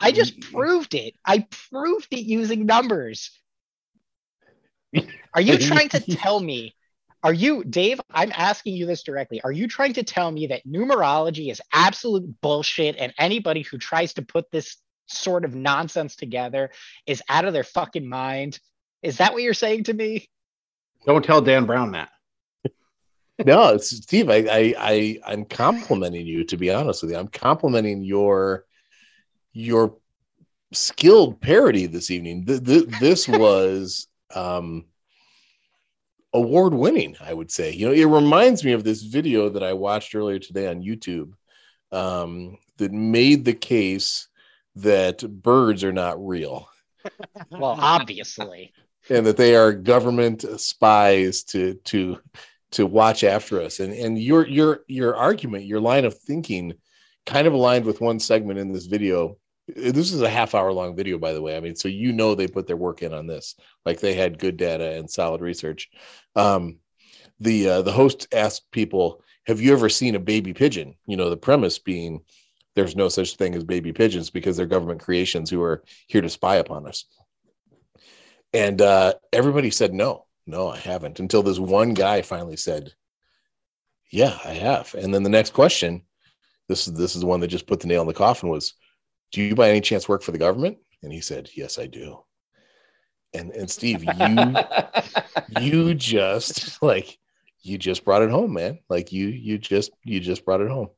[0.00, 1.14] I just proved it.
[1.24, 3.30] I proved it using numbers.
[5.34, 6.74] Are you trying to tell me?
[7.22, 8.00] Are you, Dave?
[8.10, 9.40] I'm asking you this directly.
[9.42, 14.14] Are you trying to tell me that numerology is absolute bullshit and anybody who tries
[14.14, 14.76] to put this
[15.06, 16.70] sort of nonsense together
[17.06, 18.58] is out of their fucking mind.
[19.02, 20.28] Is that what you're saying to me?
[21.06, 22.10] Don't tell Dan Brown that.
[23.44, 24.30] No, Steve.
[24.30, 26.44] I, I, I, I'm complimenting you.
[26.44, 28.64] To be honest with you, I'm complimenting your,
[29.52, 29.96] your
[30.72, 32.44] skilled parody this evening.
[32.44, 34.84] The, the, this was um,
[36.32, 37.16] award winning.
[37.20, 37.72] I would say.
[37.72, 41.32] You know, it reminds me of this video that I watched earlier today on YouTube
[41.92, 44.28] um, that made the case
[44.76, 46.68] that birds are not real.
[47.50, 48.72] well, obviously.
[49.10, 52.18] and that they are government spies to to
[52.74, 53.80] to watch after us.
[53.80, 56.74] And and your your your argument, your line of thinking
[57.26, 59.38] kind of aligned with one segment in this video.
[59.66, 61.56] This is a half hour long video, by the way.
[61.56, 63.54] I mean, so you know they put their work in on this,
[63.86, 65.88] like they had good data and solid research.
[66.36, 66.78] Um,
[67.40, 71.30] the uh, the host asked people, "Have you ever seen a baby pigeon?" You know,
[71.30, 72.20] the premise being
[72.74, 76.28] there's no such thing as baby pigeons because they're government creations who are here to
[76.28, 77.04] spy upon us.
[78.52, 81.20] And uh, everybody said no, no, I haven't.
[81.20, 82.92] Until this one guy finally said,
[84.10, 86.02] "Yeah, I have." And then the next question,
[86.68, 88.74] this is this is the one that just put the nail in the coffin was,
[89.32, 92.24] "Do you by any chance work for the government?" And he said, "Yes, I do."
[93.32, 94.54] And and Steve, you
[95.60, 97.18] you just like
[97.62, 98.78] you just brought it home, man.
[98.88, 100.90] Like you you just you just brought it home.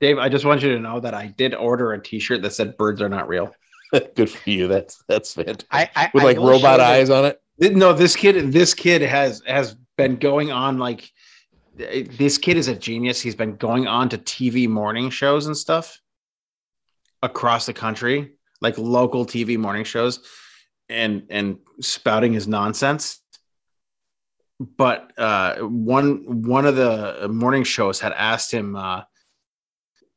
[0.00, 2.76] Dave, I just want you to know that I did order a T-shirt that said
[2.76, 3.54] "Birds are not real."
[4.14, 4.68] Good for you.
[4.68, 5.66] That's that's fantastic.
[5.70, 7.42] I, I With like will robot share eyes on it.
[7.70, 11.08] No, this kid, this kid has has been going on like
[11.76, 13.20] this kid is a genius.
[13.20, 16.00] He's been going on to TV morning shows and stuff
[17.22, 20.20] across the country, like local TV morning shows,
[20.88, 23.20] and and spouting his nonsense.
[24.58, 29.02] But uh, one one of the morning shows had asked him uh,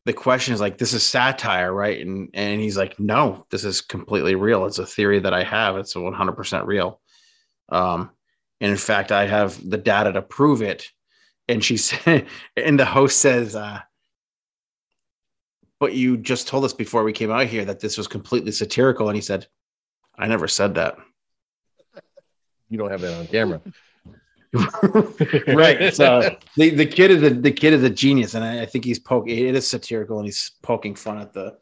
[0.06, 3.82] the question is like, "This is satire, right?" And and he's like, "No, this is
[3.82, 4.66] completely real.
[4.66, 5.78] It's a theory that I have.
[5.78, 7.02] It's one hundred percent real."
[7.70, 8.12] Um,
[8.62, 10.90] and in fact, I have the data to prove it.
[11.48, 13.80] And she said, and the host says, uh,
[15.80, 19.10] but you just told us before we came out here that this was completely satirical.
[19.10, 19.48] And he said,
[20.18, 20.98] I never said that.
[22.70, 23.62] You don't have that on camera.
[25.48, 25.94] right.
[25.94, 28.86] So the, the kid is a the kid is a genius, and I, I think
[28.86, 29.38] he's poking.
[29.38, 31.58] It is satirical, and he's poking fun at the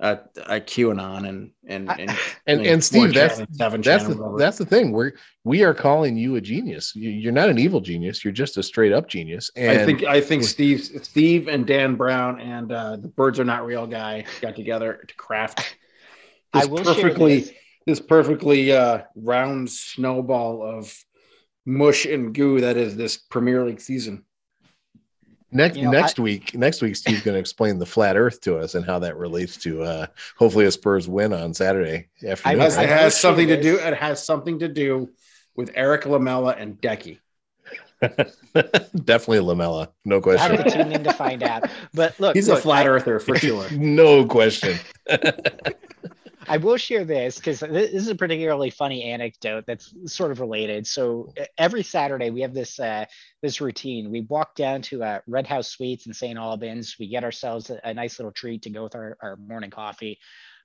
[0.00, 2.10] at, at QAnon and and and
[2.46, 4.92] And and Steve, that's Seven that's the, that's the thing.
[4.92, 5.12] We're
[5.44, 6.94] we are calling you a genius.
[6.96, 8.24] You, you're not an evil genius.
[8.24, 9.50] You're just a straight up genius.
[9.54, 13.44] And I think I think Steve Steve and Dan Brown and uh, the Birds Are
[13.44, 15.76] Not Real guy got together to craft
[16.52, 17.52] I this will perfectly this.
[17.86, 20.94] this perfectly uh, round snowball of
[21.64, 24.24] mush and goo that is this Premier League season.
[25.52, 28.56] Next You know, next week, next week, Steve's going to explain the flat Earth to
[28.56, 32.60] us and how that relates to uh, hopefully a Spurs win on Saturday afternoon.
[32.60, 33.76] It has, it has something to do.
[33.78, 35.10] It has something to do
[35.54, 37.18] with Erik Lamela and Decky.
[39.04, 40.52] Definitely Lamela, no question.
[40.52, 40.78] I have question.
[40.78, 41.68] to tune in to find out.
[41.94, 43.70] But look, He's a flat I- earther for sure.
[43.72, 44.78] no question.
[46.48, 50.86] I will share this because this is a particularly funny anecdote that's sort of related.
[50.86, 53.06] So every Saturday we have this uh,
[53.42, 54.10] this routine.
[54.10, 56.38] We walk down to uh, Red House Suites in St.
[56.38, 56.96] Albans.
[56.98, 60.18] We get ourselves a, a nice little treat to go with our, our morning coffee.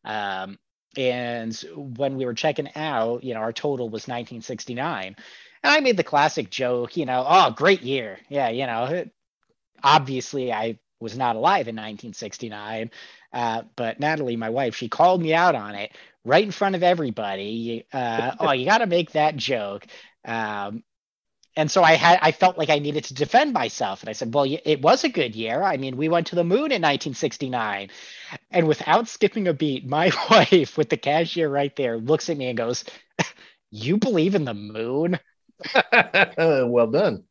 [0.03, 0.57] Um,
[0.97, 5.15] and when we were checking out, you know, our total was 1969.
[5.63, 8.19] And I made the classic joke, you know, oh, great year.
[8.29, 9.05] Yeah, you know,
[9.83, 12.91] obviously I was not alive in 1969.
[13.33, 15.91] Uh, but Natalie, my wife, she called me out on it
[16.23, 17.85] right in front of everybody.
[17.93, 19.85] Uh, oh, you got to make that joke.
[20.25, 20.83] Um,
[21.55, 24.33] and so I had, I felt like I needed to defend myself, and I said,
[24.33, 25.63] "Well, it was a good year.
[25.63, 27.89] I mean, we went to the moon in 1969."
[28.51, 32.47] And without skipping a beat, my wife, with the cashier right there, looks at me
[32.47, 32.83] and goes,
[33.71, 35.19] "You believe in the moon?"
[35.91, 37.23] well done.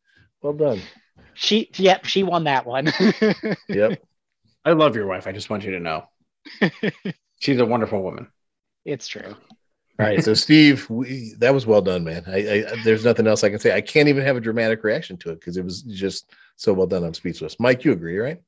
[0.42, 0.90] Well done.
[1.36, 2.92] She, yep, she won that one.
[3.68, 4.02] Yep.
[4.64, 5.26] I love your wife.
[5.26, 6.08] I just want you to know.
[7.40, 8.28] She's a wonderful woman.
[8.84, 9.36] it's true.
[9.98, 12.24] All right, so Steve, we, that was well done, man.
[12.26, 13.74] I, I there's nothing else I can say.
[13.74, 16.86] I can't even have a dramatic reaction to it because it was just so well
[16.86, 17.04] done.
[17.04, 17.58] I'm speechless.
[17.58, 18.42] Mike, you agree, right?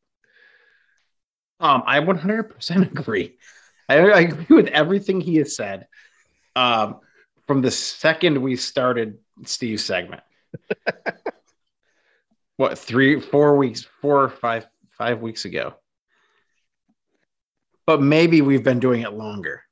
[1.61, 3.39] Um, I 100% agree.
[3.89, 5.86] I, I agree with everything he has said.
[6.55, 7.01] Um,
[7.47, 10.22] from the second we started Steve's segment.
[12.59, 15.75] what three, four weeks, four or five, five weeks ago.
[17.87, 19.63] But maybe we've been doing it longer.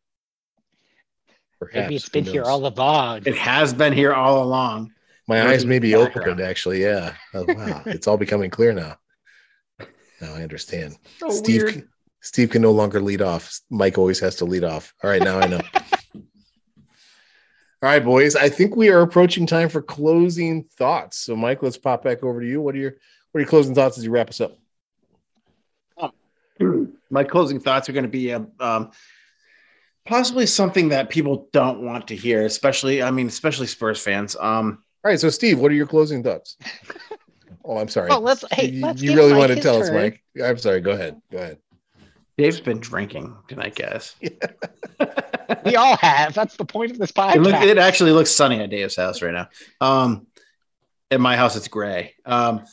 [1.59, 1.75] Perhaps.
[1.75, 3.23] Maybe it's Who been here all along.
[3.27, 4.93] It has been here all along.
[5.29, 6.29] My Working eyes may be background.
[6.29, 6.81] opened, actually.
[6.81, 7.15] Yeah.
[7.35, 7.83] Oh, wow.
[7.87, 8.97] it's all becoming clear now.
[10.21, 10.97] Now I understand.
[11.19, 11.89] So Steve, weird.
[12.21, 13.61] Steve can no longer lead off.
[13.69, 14.95] Mike always has to lead off.
[15.03, 15.61] All right, now I know.
[17.87, 18.35] All right, boys.
[18.35, 21.19] I think we are approaching time for closing thoughts.
[21.19, 22.61] So, Mike, let's pop back over to you.
[22.61, 22.97] What are your
[23.31, 24.59] what are your closing thoughts as you wrap us up?
[27.11, 28.91] my closing thoughts are going to be um, um,
[30.05, 34.35] possibly something that people don't want to hear, especially, I mean, especially Spurs fans.
[34.35, 36.57] Um, All right, so Steve, what are your closing thoughts?
[37.69, 38.11] Oh, I'm sorry.
[38.13, 39.91] Oh, let's hey, you let's you give really want to his tell us.
[39.91, 40.23] Mike?
[40.41, 40.81] I'm sorry.
[40.81, 41.21] Go ahead.
[41.33, 41.59] Go ahead.
[42.39, 44.15] Dave's been drinking tonight, guys.
[45.65, 46.35] We all have.
[46.35, 47.67] That's the point of this It, look, podcast.
[47.67, 49.49] it actually looks sunny at Dave's house right now.
[49.81, 50.27] Um,
[51.11, 52.15] at my house, it's gray.
[52.25, 52.65] Um,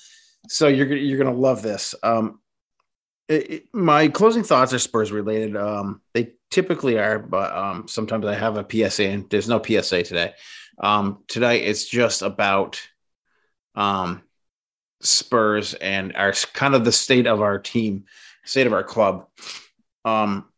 [0.48, 1.94] so you're you're gonna love this.
[2.02, 2.40] Um,
[3.28, 5.56] it- it- my closing thoughts are Spurs related.
[5.56, 10.02] Um, they typically are, but um, sometimes I have a PSA, and there's no PSA
[10.04, 10.34] today.
[10.80, 12.82] Um, tonight it's just about
[13.76, 14.24] um,
[15.02, 18.06] Spurs and our kind of the state of our team,
[18.44, 19.28] state of our club.
[20.06, 20.50] Um,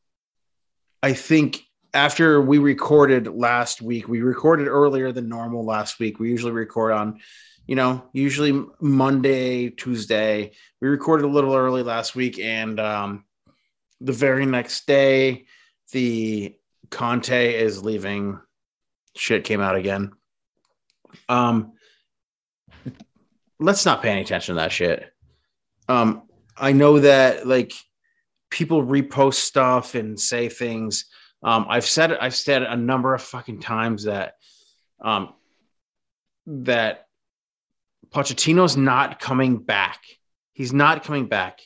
[1.01, 1.61] I think
[1.93, 6.19] after we recorded last week, we recorded earlier than normal last week.
[6.19, 7.19] We usually record on,
[7.67, 10.51] you know, usually Monday, Tuesday.
[10.81, 13.25] We recorded a little early last week, and um,
[14.01, 15.45] the very next day,
[15.91, 16.55] the
[16.89, 18.39] Conte is leaving.
[19.15, 20.11] Shit came out again.
[21.29, 21.73] Um,
[23.59, 25.13] let's not pay any attention to that shit.
[25.87, 26.23] Um,
[26.57, 27.73] I know that like
[28.49, 31.05] people repost stuff and say things.
[31.43, 34.35] Um, I've said I've said a number of fucking times that
[35.01, 35.33] um,
[36.47, 37.07] that
[38.09, 40.01] Pochettino's not coming back.
[40.53, 41.59] He's not coming back.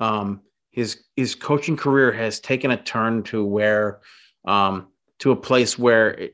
[0.00, 4.00] Um, his his coaching career has taken a turn to where
[4.44, 4.88] um,
[5.20, 6.28] to a place where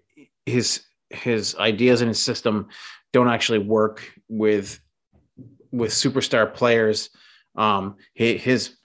[0.45, 2.69] his his ideas and his system
[3.13, 4.81] don't actually work with
[5.71, 7.11] with superstar players.
[7.55, 8.77] Um, his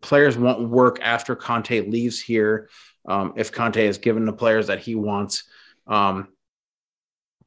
[0.00, 2.68] players won't work after Conte leaves here.
[3.06, 5.44] Um, if Conte is given the players that he wants,
[5.86, 6.28] um,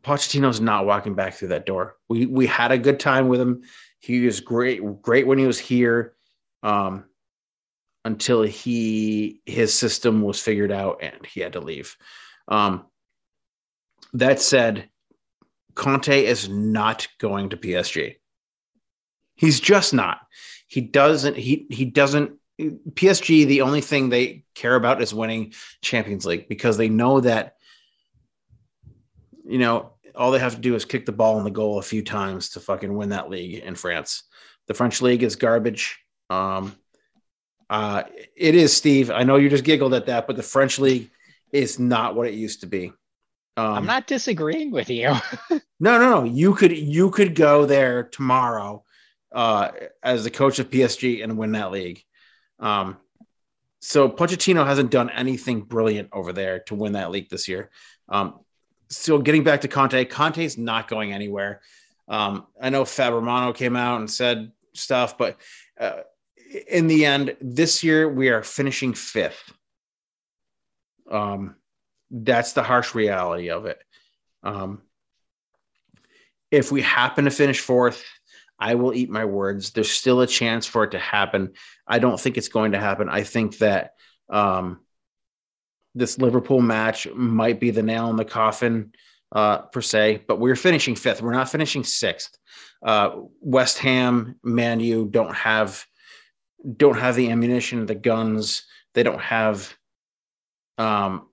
[0.03, 1.95] Pochettino's not walking back through that door.
[2.07, 3.63] We we had a good time with him.
[3.99, 6.13] He was great, great when he was here.
[6.63, 7.05] Um,
[8.07, 11.97] until he his system was figured out and he had to leave.
[12.47, 12.85] Um,
[14.13, 14.89] that said,
[15.75, 18.15] Conte is not going to PSG.
[19.35, 20.19] He's just not.
[20.67, 21.37] He doesn't.
[21.37, 22.33] He he doesn't.
[22.59, 23.45] PSG.
[23.45, 27.55] The only thing they care about is winning Champions League because they know that.
[29.45, 31.83] You know, all they have to do is kick the ball in the goal a
[31.83, 34.23] few times to fucking win that league in France.
[34.67, 35.97] The French league is garbage.
[36.29, 36.75] Um,
[37.69, 38.03] uh,
[38.35, 39.11] it is, Steve.
[39.11, 41.09] I know you just giggled at that, but the French league
[41.51, 42.91] is not what it used to be.
[43.55, 45.13] Um, I'm not disagreeing with you.
[45.49, 46.23] no, no, no.
[46.23, 48.83] You could you could go there tomorrow
[49.37, 49.69] uh,
[50.01, 52.03] as the coach of PSG and win that league.
[52.59, 52.97] Um,
[53.79, 57.69] so Pochettino hasn't done anything brilliant over there to win that league this year.
[58.09, 58.39] Um,
[58.89, 61.61] so getting back to Conte, Conte's not going anywhere.
[62.07, 65.37] Um, I know Fab Romano came out and said stuff, but
[65.79, 65.99] uh,
[66.67, 69.53] in the end, this year we are finishing fifth.
[71.11, 71.57] Um,
[72.09, 73.83] that's the harsh reality of it.
[74.41, 74.81] Um,
[76.49, 78.03] if we happen to finish fourth,
[78.59, 79.71] I will eat my words.
[79.71, 81.53] There's still a chance for it to happen.
[81.87, 83.09] I don't think it's going to happen.
[83.09, 83.91] I think that
[84.29, 84.79] um,
[85.95, 88.93] this Liverpool match might be the nail in the coffin,
[89.31, 91.21] uh, per se, but we're finishing fifth.
[91.21, 92.37] We're not finishing sixth.
[92.81, 95.85] Uh, West Ham, Man U don't have
[96.75, 98.63] don't have the ammunition, the guns.
[98.93, 99.75] They don't have
[100.77, 101.27] um,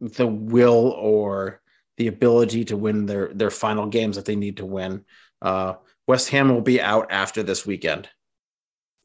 [0.00, 1.60] the will or
[1.96, 5.04] the ability to win their their final games that they need to win.
[5.42, 5.74] Uh,
[6.08, 8.08] West Ham will be out after this weekend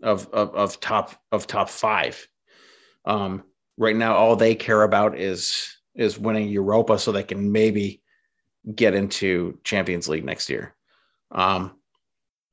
[0.01, 2.27] of of, of top of top five.
[3.05, 3.43] Um,
[3.77, 8.01] right now, all they care about is is winning Europa, so they can maybe
[8.73, 10.75] get into Champions League next year.
[11.31, 11.73] Um,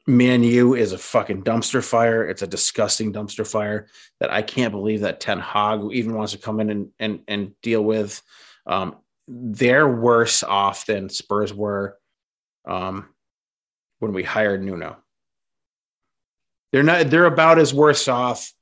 [0.06, 2.28] Man U is a fucking dumpster fire.
[2.28, 3.86] It's a disgusting dumpster fire
[4.18, 7.52] that I can't believe that Ten Hag even wants to come in and and, and
[7.62, 8.20] deal with.
[8.66, 8.96] Um,
[9.28, 11.96] they're worse off than Spurs were
[12.66, 13.10] um,
[14.00, 14.96] when we hired Nuno.
[16.72, 17.10] They're not.
[17.10, 18.52] They're about as worse off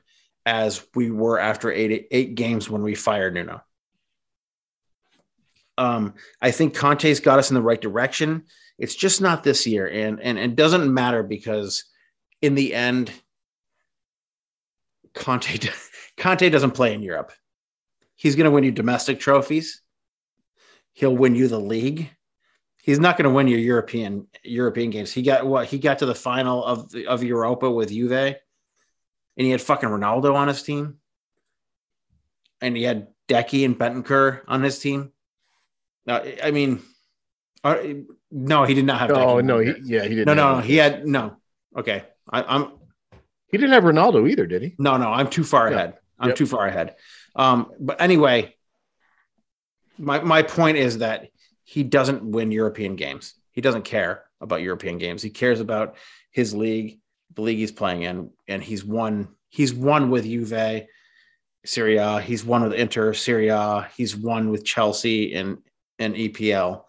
[0.45, 3.62] as we were after eight eight games when we fired Nuno.
[5.76, 8.45] Um, I think Conte's got us in the right direction.
[8.78, 11.84] It's just not this year, and and it doesn't matter because
[12.43, 13.12] in the end,
[15.14, 15.59] Conte
[16.16, 17.32] Conte doesn't play in Europe.
[18.16, 19.80] He's going to win you domestic trophies.
[20.93, 22.11] He'll win you the league.
[22.83, 25.12] He's not going to win your European European games.
[25.12, 28.37] He got what he got to the final of of Europa with Juve, and
[29.37, 30.99] he had fucking Ronaldo on his team,
[32.61, 35.12] and he had Deki and Bentancur on his team.
[36.07, 36.81] Now, I mean,
[37.62, 37.76] uh,
[38.31, 39.11] no, he did not have.
[39.11, 40.26] Oh no, he, yeah, he didn't.
[40.26, 41.37] No, no, no, he had no.
[41.76, 42.72] Okay, I, am
[43.49, 44.74] He didn't have Ronaldo either, did he?
[44.79, 45.76] No, no, I'm too far yeah.
[45.76, 45.99] ahead.
[46.18, 46.37] I'm yep.
[46.37, 46.97] too far ahead.
[47.37, 48.57] Um, but anyway,
[49.99, 51.29] my my point is that
[51.68, 53.34] he doesn't win European games.
[53.52, 55.22] He doesn't care about European games.
[55.22, 55.96] He cares about
[56.30, 57.00] his league,
[57.34, 59.28] the league he's playing in, and he's won.
[59.48, 60.86] He's won with Juve,
[61.64, 62.20] Serie A.
[62.20, 63.88] He's won with Inter, Serie A.
[63.96, 65.58] He's won with Chelsea and
[65.98, 66.84] and EPL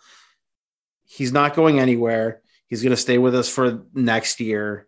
[1.09, 2.41] he's not going anywhere.
[2.67, 4.87] He's going to stay with us for next year.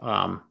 [0.00, 0.42] Um,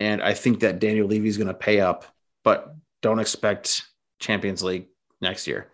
[0.00, 2.06] and I think that Daniel Levy is going to pay up,
[2.42, 3.82] but don't expect
[4.18, 4.86] Champions League
[5.20, 5.70] next year.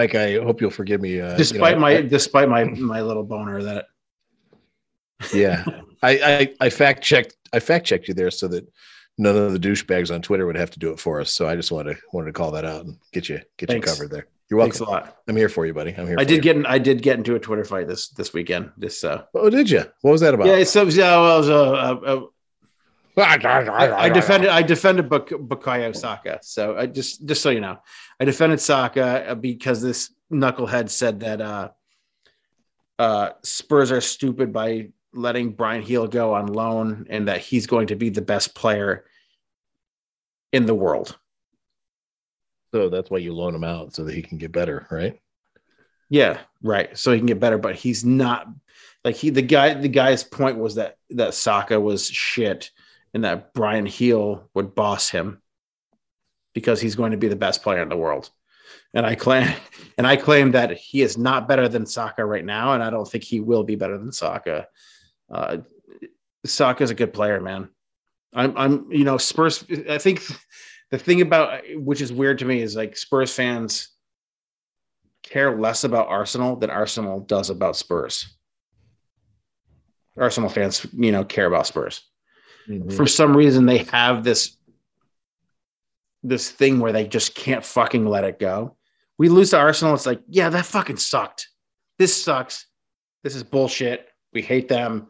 [0.00, 1.20] Mike, I hope you'll forgive me.
[1.20, 3.86] Uh, despite you know, my, I, despite my, my little boner that
[5.34, 5.62] Yeah,
[6.02, 7.36] I, I I fact checked.
[7.52, 8.66] I fact checked you there so that
[9.18, 11.34] none of the douchebags on Twitter would have to do it for us.
[11.34, 13.86] So I just wanted to wanted to call that out and get you get Thanks.
[13.86, 14.26] you covered there.
[14.48, 14.70] You're welcome.
[14.72, 15.18] Thanks a lot.
[15.28, 15.94] I'm here for you, buddy.
[15.94, 16.16] I'm here.
[16.18, 16.40] I did you.
[16.40, 18.72] get in, I did get into a Twitter fight this this weekend.
[18.78, 19.84] This uh Oh, did you?
[20.00, 20.46] What was that about?
[20.46, 22.26] yeah, it's so yeah, well, it was, uh, uh, uh,
[23.18, 26.38] I, I defended I defended Buk- Bukayo Saka.
[26.42, 27.78] So I just just so you know,
[28.20, 31.70] I defended Saka uh, because this knucklehead said that uh,
[32.98, 37.88] uh, Spurs are stupid by letting Bryan Gil go on loan, and that he's going
[37.88, 39.06] to be the best player
[40.52, 41.18] in the world.
[42.72, 45.18] So that's why you loan him out so that he can get better, right?
[46.08, 46.96] Yeah, right.
[46.96, 48.46] So he can get better, but he's not
[49.04, 52.70] like he the guy the guy's point was that that Saka was shit
[53.14, 55.39] and that Bryan Gil would boss him
[56.54, 58.30] because he's going to be the best player in the world.
[58.94, 59.48] And I claim
[59.98, 63.08] and I claim that he is not better than Saka right now, and I don't
[63.08, 64.66] think he will be better than Saka.
[65.30, 65.58] Uh
[66.44, 67.68] Saka is a good player, man.
[68.34, 70.22] I'm I'm you know, Spurs I think
[70.90, 73.88] the thing about which is weird to me is like Spurs fans
[75.22, 78.36] care less about Arsenal than Arsenal does about Spurs.
[80.18, 82.02] Arsenal fans, you know, care about Spurs.
[82.68, 82.92] Mhm.
[82.92, 84.56] For some reason, they have this
[86.22, 88.76] this thing where they just can't fucking let it go.
[89.18, 91.48] We lose to Arsenal, it's like, yeah, that fucking sucked.
[91.98, 92.66] This sucks.
[93.22, 94.08] This is bullshit.
[94.32, 95.08] We hate them.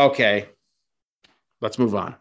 [0.00, 0.48] Okay,
[1.60, 2.14] let's move on.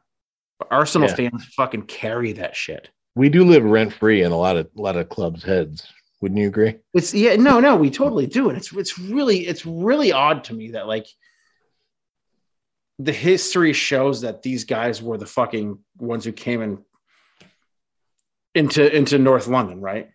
[0.60, 1.16] But Arsenal Yeah.
[1.16, 2.90] fans fucking carry that shit.
[3.16, 5.88] We do live rent free in a lot of a lot of clubs' heads.
[6.22, 6.76] Wouldn't you agree?
[6.94, 10.54] It's yeah, no, no, we totally do, and it's it's really it's really odd to
[10.54, 11.06] me that like
[13.00, 16.84] the history shows that these guys were the fucking ones who came in
[18.58, 20.10] into into North London, right?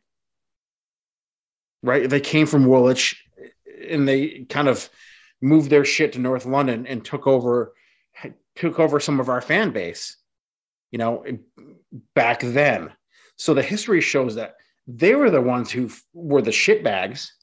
[1.83, 3.25] Right, they came from Woolwich,
[3.89, 4.89] and they kind of
[5.41, 7.73] moved their shit to North London and took over
[8.57, 10.17] took over some of our fan base,
[10.91, 11.25] you know,
[12.15, 12.93] back then.
[13.37, 17.35] So the history shows that they were the ones who were the shit bags.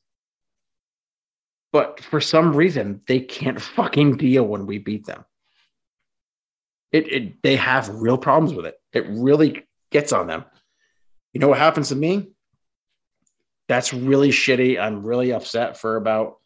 [1.72, 5.26] But for some reason, they can't fucking deal when we beat them.
[6.92, 8.76] It, it they have real problems with it.
[8.94, 10.46] It really gets on them.
[11.34, 12.30] You know what happens to me?
[13.68, 14.80] That's really shitty.
[14.80, 16.38] I'm really upset for about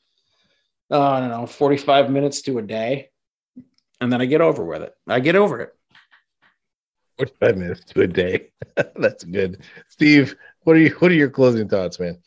[0.91, 3.09] uh, I don't know, 45 minutes to a day.
[3.99, 4.93] And then I get over with it.
[5.07, 5.73] I get over it.
[7.17, 8.51] Forty-five minutes to a day.
[8.95, 9.61] That's good.
[9.87, 10.89] Steve, what are you?
[10.99, 12.17] What are your closing thoughts, man?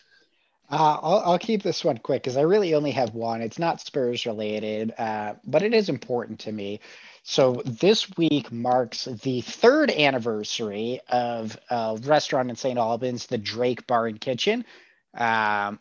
[0.70, 3.42] Uh, I'll, I'll keep this one quick because I really only have one.
[3.42, 6.80] It's not Spurs related, uh, but it is important to me.
[7.28, 12.78] So this week marks the third anniversary of a restaurant in St.
[12.78, 14.64] Albans, the Drake Bar and Kitchen.
[15.12, 15.80] Um,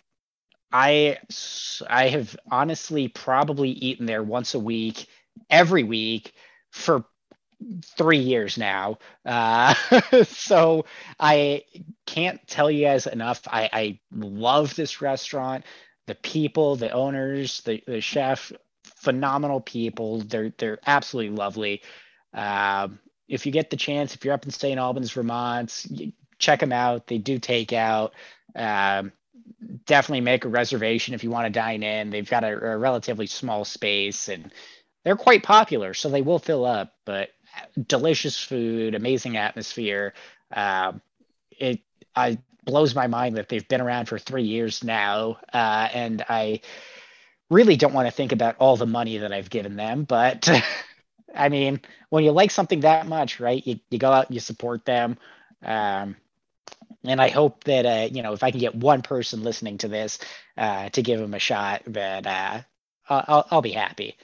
[0.72, 1.20] I
[1.88, 5.06] I have honestly probably eaten there once a week,
[5.48, 6.34] every week
[6.72, 7.06] for
[7.96, 8.98] three years now.
[9.24, 9.76] Uh,
[10.24, 10.86] so
[11.20, 11.66] I
[12.08, 13.42] can't tell you guys enough.
[13.48, 15.64] I, I love this restaurant.
[16.08, 18.52] The people, the owners, the, the chef,
[19.06, 20.20] phenomenal people.
[20.20, 21.82] They're they're absolutely lovely.
[22.34, 24.78] Um, if you get the chance, if you're up in St.
[24.78, 25.86] Albans, Vermont,
[26.38, 27.08] check them out.
[27.08, 28.14] They do take out.
[28.56, 29.14] Um,
[29.86, 32.10] definitely make a reservation if you want to dine in.
[32.10, 34.52] They've got a, a relatively small space and
[35.04, 36.94] they're quite popular, so they will fill up.
[37.06, 37.30] But
[37.88, 40.14] delicious food, amazing atmosphere.
[40.52, 41.02] Um,
[41.52, 41.80] it
[42.16, 46.62] I blows my mind that they've been around for three years now, uh, and I
[47.50, 50.04] really don't want to think about all the money that I've given them.
[50.04, 50.50] But
[51.36, 53.66] I mean, when you like something that much, right?
[53.66, 55.18] You you go out and you support them.
[55.64, 56.16] Um,
[57.04, 59.88] and I hope that uh, you know if I can get one person listening to
[59.88, 60.20] this
[60.58, 62.62] uh, to give them a shot, that uh,
[63.10, 64.18] I'll, I'll be happy.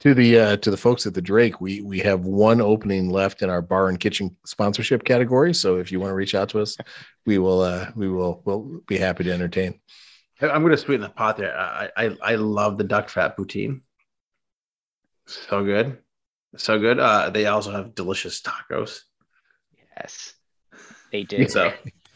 [0.00, 3.42] To the uh, to the folks at the Drake, we we have one opening left
[3.42, 5.54] in our bar and kitchen sponsorship category.
[5.54, 6.76] So if you want to reach out to us,
[7.26, 9.78] we will uh, we will we'll be happy to entertain.
[10.50, 11.56] I'm going to sweeten the pot there.
[11.56, 13.82] I, I I love the duck fat poutine.
[15.26, 15.98] So good,
[16.56, 16.98] so good.
[16.98, 19.00] Uh, they also have delicious tacos.
[19.96, 20.34] Yes,
[21.10, 21.48] they do.
[21.48, 21.72] So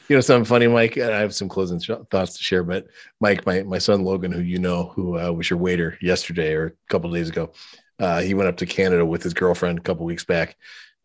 [0.09, 0.99] You know something funny, Mike?
[0.99, 2.63] I have some closing sh- thoughts to share.
[2.63, 2.87] But
[3.21, 6.67] Mike, my my son Logan, who you know, who uh, was your waiter yesterday or
[6.67, 7.53] a couple of days ago,
[7.99, 10.57] uh, he went up to Canada with his girlfriend a couple weeks back,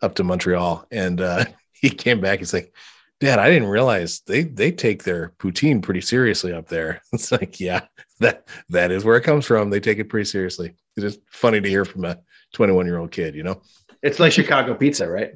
[0.03, 2.39] up to Montreal, and uh, he came back.
[2.39, 2.75] He's like,
[3.21, 7.59] "Dad, I didn't realize they they take their poutine pretty seriously up there." It's like,
[7.59, 7.81] yeah,
[8.19, 9.69] that that is where it comes from.
[9.69, 10.75] They take it pretty seriously.
[10.97, 12.19] It's just funny to hear from a
[12.53, 13.35] 21 year old kid.
[13.35, 13.61] You know,
[14.01, 15.35] it's like Chicago pizza, right?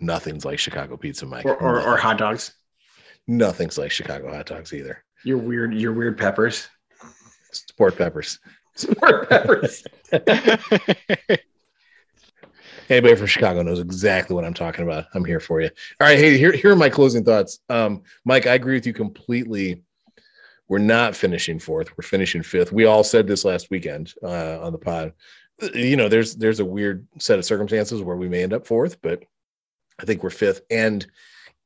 [0.00, 1.44] nothing's like Chicago pizza, Mike.
[1.44, 2.52] Or, or or hot dogs.
[3.26, 5.02] nothing's like Chicago hot dogs either.
[5.24, 6.68] Your weird your weird peppers.
[7.50, 8.38] Sport peppers.
[8.76, 9.84] Sport peppers.
[12.88, 15.06] Anybody from Chicago knows exactly what I'm talking about.
[15.14, 15.68] I'm here for you.
[16.00, 17.60] All right, hey, here, here are my closing thoughts.
[17.68, 19.82] Um, Mike, I agree with you completely.
[20.68, 21.96] We're not finishing fourth.
[21.96, 22.72] We're finishing fifth.
[22.72, 25.12] We all said this last weekend uh, on the pod.
[25.74, 29.00] You know, there's there's a weird set of circumstances where we may end up fourth,
[29.02, 29.24] but
[29.98, 31.06] I think we're fifth, and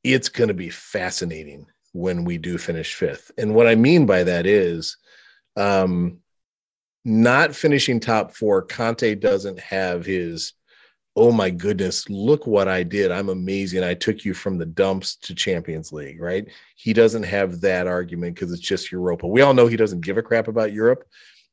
[0.03, 3.31] it's going to be fascinating when we do finish fifth.
[3.37, 4.97] And what I mean by that is,
[5.57, 6.19] um,
[7.05, 8.63] not finishing top four.
[8.63, 10.55] Conte doesn't have his
[11.15, 13.11] oh my goodness, look what I did.
[13.11, 13.85] I'm amazing.
[13.85, 16.49] I took you from the dumps to Champions League, right?
[16.77, 19.27] He doesn't have that argument because it's just Europa.
[19.27, 21.05] We all know he doesn't give a crap about Europe,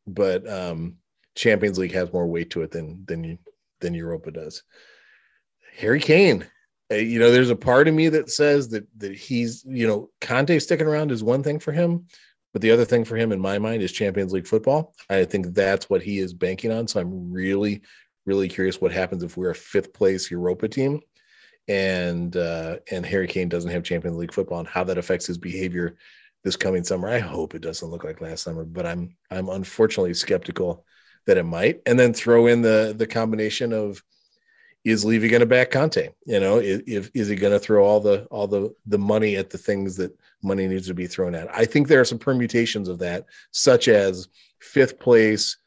[0.07, 0.95] but um,
[1.35, 3.37] Champions League has more weight to it than than
[3.81, 4.63] than Europa does.
[5.77, 6.45] Harry Kane,
[6.91, 10.09] uh, you know, there's a part of me that says that that he's, you know,
[10.21, 12.07] Conte sticking around is one thing for him,
[12.53, 14.93] but the other thing for him in my mind is Champions League football.
[15.09, 16.87] I think that's what he is banking on.
[16.87, 17.81] So I'm really,
[18.29, 21.01] really curious what happens if we're a fifth place Europa team
[21.67, 25.39] and uh, and Harry Kane doesn't have Champions League football and how that affects his
[25.39, 25.97] behavior
[26.43, 27.09] this coming summer.
[27.09, 30.85] I hope it doesn't look like last summer, but I'm I'm unfortunately skeptical
[31.25, 31.81] that it might.
[31.87, 34.03] And then throw in the the combination of
[34.85, 36.09] is Levy going to back Conte?
[36.25, 39.49] You know, is, is he going to throw all the all the the money at
[39.49, 41.49] the things that money needs to be thrown at?
[41.55, 44.27] I think there are some permutations of that, such as
[44.59, 45.57] fifth place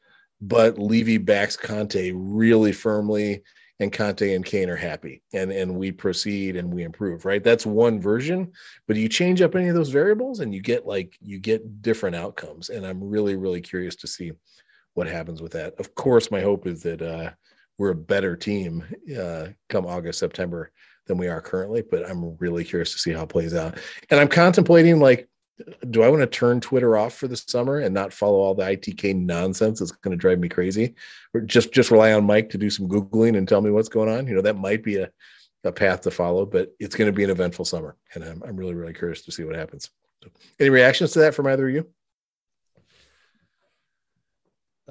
[0.43, 3.43] but Levy backs Conte really firmly,
[3.78, 7.24] and Conte and Kane are happy, and and we proceed and we improve.
[7.24, 8.52] Right, that's one version.
[8.86, 12.16] But you change up any of those variables, and you get like you get different
[12.16, 12.70] outcomes.
[12.70, 14.32] And I'm really really curious to see
[14.94, 15.74] what happens with that.
[15.78, 17.31] Of course, my hope is that uh,
[17.78, 18.85] we're a better team
[19.16, 20.73] uh, come August September
[21.06, 21.82] than we are currently.
[21.89, 23.78] But I'm really curious to see how it plays out.
[24.10, 25.28] And I'm contemplating like
[25.90, 28.64] do I want to turn Twitter off for the summer and not follow all the
[28.64, 30.94] ITK nonsense that's going to drive me crazy?
[31.34, 34.09] Or just just rely on Mike to do some googling and tell me what's going
[34.09, 34.26] on?
[34.26, 35.10] You know, that might be a
[35.64, 38.56] a path to follow, but it's going to be an eventful summer, and I'm I'm
[38.56, 39.90] really really curious to see what happens.
[40.22, 41.86] So, any reactions to that from either of you?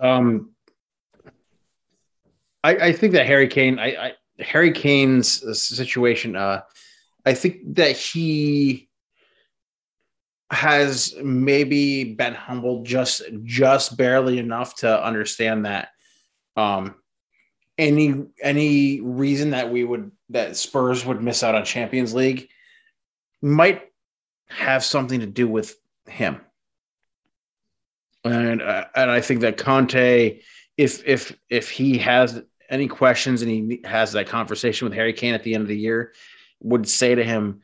[0.01, 0.51] Um,
[2.63, 6.61] I, I think that Harry Kane, I, I Harry Kane's situation, uh,
[7.25, 8.89] I think that he
[10.51, 15.89] has maybe been humbled just just barely enough to understand that
[16.57, 16.95] um
[17.77, 22.49] any any reason that we would that Spurs would miss out on Champions League
[23.41, 23.83] might
[24.49, 25.75] have something to do with
[26.07, 26.41] him.
[28.23, 30.41] And uh, and I think that Conte
[30.77, 35.33] if if if he has any questions and he has that conversation with Harry Kane
[35.33, 36.13] at the end of the year
[36.61, 37.61] would say to him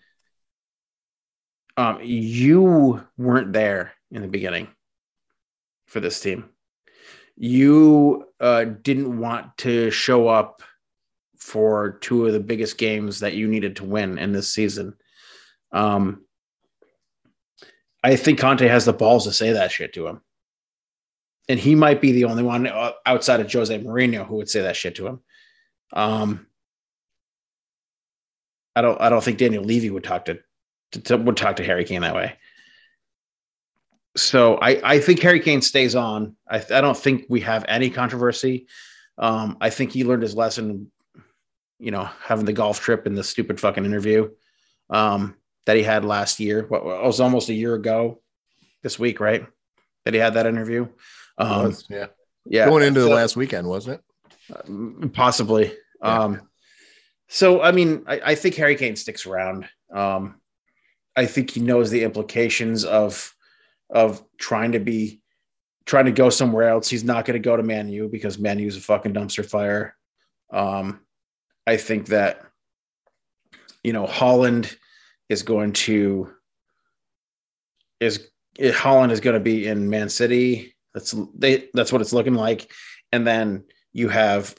[1.78, 4.68] um, you weren't there in the beginning
[5.86, 6.50] for this team.
[7.36, 10.64] You uh, didn't want to show up
[11.38, 14.96] for two of the biggest games that you needed to win in this season.
[15.72, 16.26] Um,
[18.04, 20.22] I think Conte has the balls to say that shit to him.
[21.48, 22.70] And he might be the only one
[23.06, 25.20] outside of Jose Mourinho who would say that shit to him.
[25.94, 26.48] Um,
[28.76, 29.00] I don't.
[29.00, 30.40] I don't think Daniel Levy would talk to
[30.92, 32.36] to, to, would talk to Harry Kane that way.
[34.16, 36.36] So I, I think Harry Kane stays on.
[36.50, 38.68] I, I don't think we have any controversy.
[39.18, 40.92] Um, I think he learned his lesson,
[41.80, 44.30] you know, having the golf trip and the stupid fucking interview
[44.90, 45.36] um,
[45.66, 46.66] that he had last year.
[46.68, 48.22] What it was almost a year ago
[48.82, 49.46] this week, right?
[50.06, 50.88] That he had that interview.
[51.38, 52.08] Um, was, yeah.
[52.46, 52.66] Yeah.
[52.66, 55.14] Going into so, the last weekend, wasn't it?
[55.14, 55.74] Possibly.
[56.02, 56.24] Yeah.
[56.24, 56.42] Um,
[57.28, 59.68] so, I mean, I, I, think Harry Kane sticks around.
[59.94, 60.40] Um,
[61.18, 63.34] I think he knows the implications of
[63.90, 65.22] of trying to be
[65.86, 66.88] trying to go somewhere else.
[66.88, 69.46] He's not going to go to Man U because Man U is a fucking dumpster
[69.46, 69.96] fire.
[70.54, 71.02] Um,
[71.66, 72.46] I think that
[73.84, 74.76] you know Haaland
[75.28, 76.32] is going to
[78.00, 78.30] is
[78.60, 80.76] Haaland is going to be in Man City.
[80.94, 82.72] That's they that's what it's looking like.
[83.12, 84.56] And then you have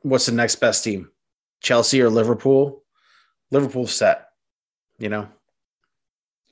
[0.00, 1.10] what's the next best team?
[1.62, 2.82] Chelsea or Liverpool?
[3.50, 4.28] Liverpool set,
[4.98, 5.28] you know.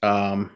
[0.04, 0.50] Um,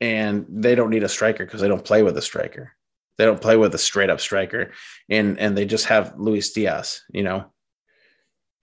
[0.00, 2.72] and they don't need a striker because they don't play with a striker.
[3.16, 4.70] They don't play with a straight up striker,
[5.08, 7.02] and and they just have Luis Diaz.
[7.12, 7.52] You know,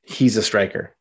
[0.03, 0.95] he's a striker.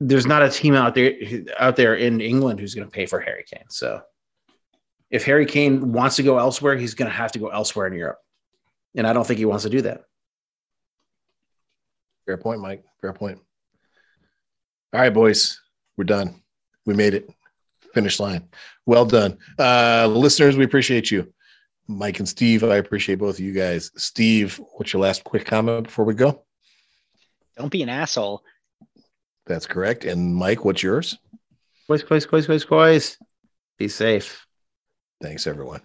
[0.00, 1.14] There's not a team out there
[1.56, 3.68] out there in England who's going to pay for Harry Kane.
[3.68, 4.00] So,
[5.08, 7.92] if Harry Kane wants to go elsewhere, he's going to have to go elsewhere in
[7.92, 8.18] Europe,
[8.96, 10.02] and I don't think he wants to do that.
[12.26, 12.82] Fair point, Mike.
[13.00, 13.38] Fair point.
[14.92, 15.60] All right, boys,
[15.96, 16.42] we're done.
[16.86, 17.28] We made it.
[17.94, 18.48] finish line.
[18.86, 19.38] Well done.
[19.58, 21.32] Uh, listeners, we appreciate you.
[21.86, 23.90] Mike and Steve, I appreciate both of you guys.
[23.96, 26.44] Steve, what's your last quick comment before we go?
[27.56, 28.42] Don't be an asshole.
[29.46, 30.04] That's correct.
[30.04, 31.18] And Mike, what's yours?
[31.86, 33.16] Quiz, quiz, quiz, quiz, quiz.
[33.76, 34.46] Be safe.
[35.20, 35.80] Thanks, everyone.